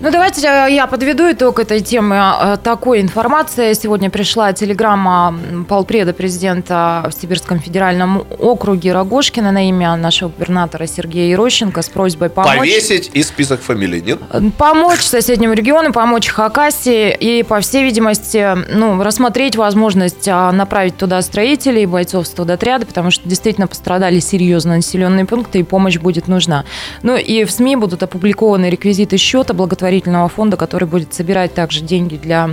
Ну, 0.00 0.12
давайте 0.12 0.42
я 0.42 0.86
подведу 0.86 1.28
итог 1.32 1.58
этой 1.58 1.80
темы 1.80 2.16
э, 2.16 2.56
такой 2.62 3.00
информации. 3.00 3.72
Сегодня 3.72 4.10
пришла 4.10 4.52
телеграмма 4.52 5.36
полпреда 5.68 6.12
президента 6.12 7.10
в 7.10 7.20
Сибирском 7.20 7.58
федеральном 7.58 8.24
округе 8.38 8.92
Рогошкина 8.92 9.50
на 9.50 9.68
имя 9.68 9.96
нашего 9.96 10.28
губернатора 10.28 10.86
Сергея 10.86 11.30
Ерощенко 11.30 11.82
с 11.82 11.88
просьбой 11.88 12.30
помочь... 12.30 12.58
Повесить 12.58 13.10
и 13.12 13.24
список 13.24 13.60
фамилий, 13.60 14.00
нет? 14.00 14.20
Помочь 14.56 15.00
соседнему 15.00 15.54
региону, 15.54 15.92
помочь 15.92 16.28
Хакасии 16.28 17.12
и, 17.18 17.42
по 17.42 17.58
всей 17.58 17.82
видимости, 17.82 18.56
ну, 18.72 19.02
рассмотреть 19.02 19.56
возможность 19.56 20.28
а, 20.28 20.52
направить 20.52 20.96
туда 20.96 21.20
строителей, 21.22 21.86
бойцов 21.86 22.28
студотряда, 22.28 22.86
потому 22.86 23.10
что 23.10 23.28
действительно 23.28 23.66
пострадали 23.66 24.20
серьезно 24.20 24.76
населенные 24.76 25.24
пункты, 25.24 25.58
и 25.58 25.62
помощь 25.64 25.98
будет 25.98 26.28
нужна. 26.28 26.64
Ну 27.02 27.16
и 27.16 27.42
в 27.42 27.50
СМИ 27.50 27.74
будут 27.74 28.04
опубликованы 28.04 28.70
реквизиты 28.70 29.16
счета 29.16 29.54
благотворительного 29.88 30.28
фонда, 30.28 30.56
который 30.56 30.84
будет 30.86 31.14
собирать 31.14 31.54
также 31.54 31.80
деньги 31.80 32.16
для 32.16 32.50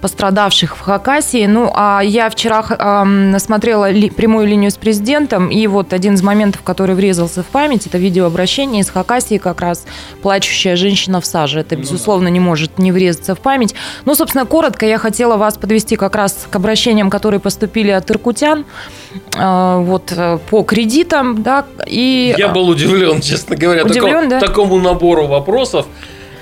пострадавших 0.00 0.76
в 0.76 0.80
Хакасии. 0.80 1.46
Ну, 1.46 1.70
а 1.74 2.00
я 2.02 2.30
вчера 2.30 2.64
м, 2.78 3.38
смотрела 3.38 3.90
ли- 3.90 4.10
прямую 4.10 4.46
линию 4.46 4.70
с 4.70 4.76
президентом, 4.76 5.48
и 5.50 5.66
вот 5.66 5.92
один 5.92 6.14
из 6.14 6.22
моментов, 6.22 6.62
который 6.62 6.94
врезался 6.94 7.42
в 7.42 7.46
память, 7.46 7.86
это 7.86 7.98
видеообращение 7.98 8.80
из 8.80 8.90
Хакасии 8.90 9.38
как 9.38 9.60
раз 9.60 9.84
«Плачущая 10.22 10.76
женщина 10.76 11.20
в 11.20 11.26
саже». 11.26 11.60
Это, 11.60 11.76
безусловно, 11.76 12.28
не 12.28 12.40
может 12.40 12.78
не 12.78 12.90
врезаться 12.92 13.34
в 13.34 13.38
память. 13.40 13.74
Ну, 14.06 14.14
собственно, 14.14 14.46
коротко 14.46 14.86
я 14.86 14.98
хотела 14.98 15.36
вас 15.36 15.58
подвести 15.58 15.96
как 15.96 16.16
раз 16.16 16.46
к 16.50 16.56
обращениям, 16.56 17.10
которые 17.10 17.40
поступили 17.40 17.90
от 17.90 18.10
иркутян 18.10 18.64
э, 19.36 19.76
вот, 19.84 20.12
э, 20.16 20.38
по 20.50 20.62
кредитам, 20.62 21.42
да, 21.42 21.64
и... 21.86 22.34
Я 22.38 22.48
был 22.48 22.68
удивлен, 22.68 23.20
честно 23.22 23.56
говоря, 23.56 23.84
Удивлен, 23.84 24.24
тако- 24.24 24.30
да? 24.30 24.40
такому 24.40 24.78
набору 24.78 25.26
вопросов. 25.26 25.86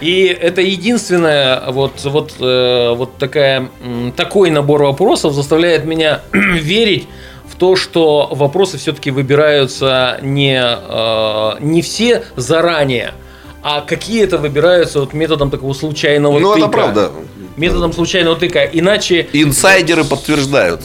И 0.00 0.24
это 0.26 0.61
единственное, 0.61 1.70
вот, 1.70 1.92
вот, 2.04 2.35
э, 2.40 2.94
вот 2.94 3.16
такая, 3.18 3.68
такой 4.16 4.50
набор 4.50 4.82
вопросов 4.82 5.32
заставляет 5.32 5.85
меня 5.85 6.20
верить 6.32 7.09
в 7.48 7.56
то, 7.56 7.76
что 7.76 8.28
вопросы 8.32 8.76
все-таки 8.76 9.11
выбираются 9.11 10.18
не, 10.22 10.61
э, 10.61 11.50
не 11.61 11.80
все 11.80 12.24
заранее, 12.37 13.14
а 13.62 13.80
какие-то 13.80 14.37
выбираются 14.38 15.00
вот 15.00 15.14
методом 15.14 15.50
такого 15.50 15.72
случайного 15.72 16.38
Ну, 16.38 16.52
тыка. 16.54 16.66
это 16.66 16.68
правда. 16.72 17.11
Методом 17.56 17.92
случайного 17.94 18.37
тыка. 18.37 18.64
Иначе 18.64 19.28
Инсайдеры 19.32 20.04
подтверждают. 20.04 20.82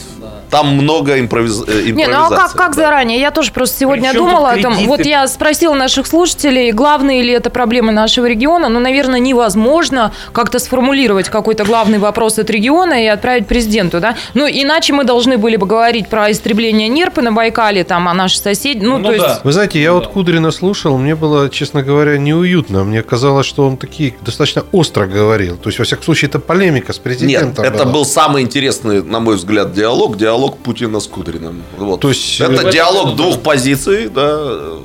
Там 0.52 0.76
много 0.76 1.18
импровиз... 1.18 1.64
э, 1.66 1.90
Не, 1.90 2.06
ну 2.06 2.12
а 2.12 2.28
как, 2.28 2.30
импровизации, 2.30 2.58
как 2.58 2.76
да. 2.76 2.82
заранее? 2.82 3.18
Я 3.18 3.30
тоже 3.30 3.52
просто 3.52 3.78
сегодня 3.80 4.10
Причем 4.10 4.26
думала 4.26 4.50
о 4.50 4.58
том. 4.58 4.74
Вот 4.86 5.04
я 5.04 5.26
спросила 5.26 5.74
наших 5.74 6.06
слушателей, 6.06 6.70
главные 6.72 7.22
ли 7.22 7.32
это 7.32 7.48
проблемы 7.48 7.90
нашего 7.90 8.26
региона. 8.26 8.68
Ну, 8.68 8.78
наверное, 8.78 9.18
невозможно 9.18 10.12
как-то 10.32 10.58
сформулировать 10.58 11.28
какой-то 11.30 11.64
главный 11.64 11.98
вопрос 11.98 12.38
от 12.38 12.50
региона 12.50 13.02
и 13.02 13.06
отправить 13.06 13.46
президенту, 13.46 13.98
да? 13.98 14.14
Ну, 14.34 14.46
иначе 14.46 14.92
мы 14.92 15.04
должны 15.04 15.38
были 15.38 15.56
бы 15.56 15.66
говорить 15.66 16.08
про 16.08 16.30
истребление 16.30 16.88
нерпы 16.88 17.22
на 17.22 17.32
Байкале, 17.32 17.82
там, 17.84 18.06
а 18.06 18.12
наши 18.14 18.38
соседи. 18.38 18.84
Ну, 18.84 18.98
Ну 18.98 19.04
то 19.10 19.16
да. 19.18 19.26
есть... 19.28 19.44
Вы 19.44 19.52
знаете, 19.52 19.80
я 19.80 19.88
Ну 19.90 19.94
вот 19.96 20.04
да. 20.04 20.10
Кудрина 20.10 20.50
слушал, 20.50 20.98
мне 20.98 21.14
было, 21.14 21.48
честно 21.48 21.82
говоря, 21.82 22.18
неуютно. 22.18 22.84
Мне 22.84 23.02
казалось, 23.02 23.46
что 23.46 23.66
он 23.66 23.78
такие 23.78 24.14
достаточно 24.20 24.64
остро 24.72 25.06
говорил. 25.06 25.56
То 25.56 25.70
есть, 25.70 25.78
во 25.78 25.86
всяком 25.86 26.04
случае, 26.04 26.28
это 26.28 26.38
полемика 26.40 26.92
с 26.92 26.96
Нет, 26.96 27.02
президентом. 27.04 27.64
это 27.64 27.84
была. 27.84 27.92
был 27.92 28.04
самый 28.04 28.42
интересный, 28.42 29.02
на 29.02 29.20
мой 29.20 29.36
взгляд, 29.36 29.72
диалог. 29.72 30.18
Диалог 30.18 30.41
Путина 30.50 31.00
с 31.00 31.06
Кудриным. 31.06 31.62
Вот. 31.76 32.00
То 32.00 32.08
есть, 32.08 32.40
это 32.40 32.70
диалог 32.70 33.16
двух 33.16 33.42
позиций, 33.42 34.08
да. 34.08 34.78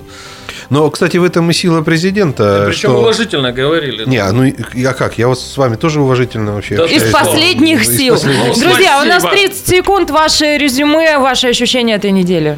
Но, 0.70 0.90
кстати, 0.90 1.18
в 1.18 1.24
этом 1.24 1.50
и 1.50 1.54
сила 1.54 1.82
президента. 1.82 2.66
Причем 2.68 2.90
что... 2.90 3.00
уважительно 3.00 3.52
говорили. 3.54 4.04
Не, 4.06 4.30
ну 4.32 4.52
я 4.74 4.94
как? 4.94 5.18
Я 5.18 5.30
вот 5.30 5.40
с 5.40 5.56
вами 5.56 5.76
тоже 5.76 6.02
уважительно 6.02 6.54
вообще 6.54 6.76
да. 6.76 6.86
Из 6.86 7.10
последних 7.12 7.84
Из 7.84 7.98
сил. 7.98 8.14
Последних. 8.16 8.60
Друзья, 8.60 8.98
Спасибо. 8.98 9.04
у 9.04 9.06
нас 9.06 9.24
30 9.24 9.68
секунд. 9.68 10.10
Ваше 10.10 10.58
резюме, 10.58 11.20
ваши 11.20 11.48
ощущения 11.48 11.96
этой 11.96 12.12
недели. 12.12 12.58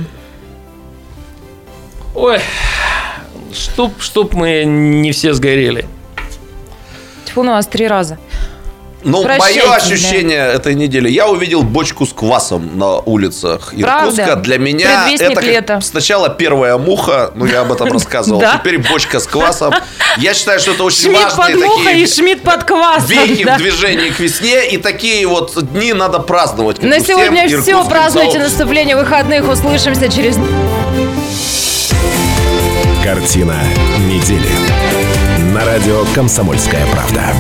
Ой, 2.16 2.40
чтоб, 3.54 3.94
чтоб 4.02 4.34
мы 4.34 4.64
не 4.66 5.12
все 5.12 5.34
сгорели. 5.34 5.86
Тьфу, 7.26 7.44
ну, 7.44 7.52
у 7.52 7.56
нас 7.56 7.68
три 7.68 7.88
раза. 7.88 8.18
Ну, 9.04 9.24
мое 9.24 9.74
ощущение 9.74 10.48
да. 10.48 10.54
этой 10.54 10.76
недели. 10.76 11.10
Я 11.10 11.28
увидел 11.28 11.64
бочку 11.64 12.06
с 12.06 12.14
квасом 12.14 12.78
на 12.78 12.98
улицах 12.98 13.74
Иркутска. 13.74 14.26
Правда? 14.26 14.36
Для 14.38 14.58
меня 14.58 15.10
это 15.10 15.42
лета. 15.42 15.80
сначала 15.82 16.30
первая 16.30 16.78
муха, 16.78 17.32
ну 17.36 17.46
я 17.46 17.62
об 17.62 17.72
этом 17.72 17.88
рассказывал. 17.92 18.42
да? 18.42 18.58
Теперь 18.58 18.80
бочка 18.80 19.20
с 19.20 19.28
квасом. 19.28 19.74
Я 20.18 20.34
считаю, 20.34 20.60
что 20.60 20.72
это 20.72 20.84
очень 20.84 21.12
Шмидт 21.12 21.38
важные 21.38 21.66
под 21.66 21.78
такие 21.84 22.04
и 22.04 22.08
Шмидт 22.08 22.44
под 22.44 22.64
квасом. 22.66 23.08
Вехи 23.08 23.44
да. 23.46 23.56
в 23.56 23.58
движении 23.60 24.10
к 24.10 24.20
весне. 24.20 24.70
И 24.70 24.78
такие 24.78 25.26
вот 25.28 25.54
дни 25.72 25.94
надо 25.94 26.20
праздновать. 26.20 26.82
На 26.82 27.00
сегодня 27.00 27.48
все. 27.48 27.84
Празднуйте 27.86 28.40
наступление 28.40 28.96
выходных. 28.96 29.48
Услышимся 29.48 30.10
через... 30.10 30.36
Картина 33.04 33.56
недели. 34.08 34.50
На 35.54 35.66
радио 35.66 36.06
«Комсомольская 36.14 36.86
правда». 36.92 37.34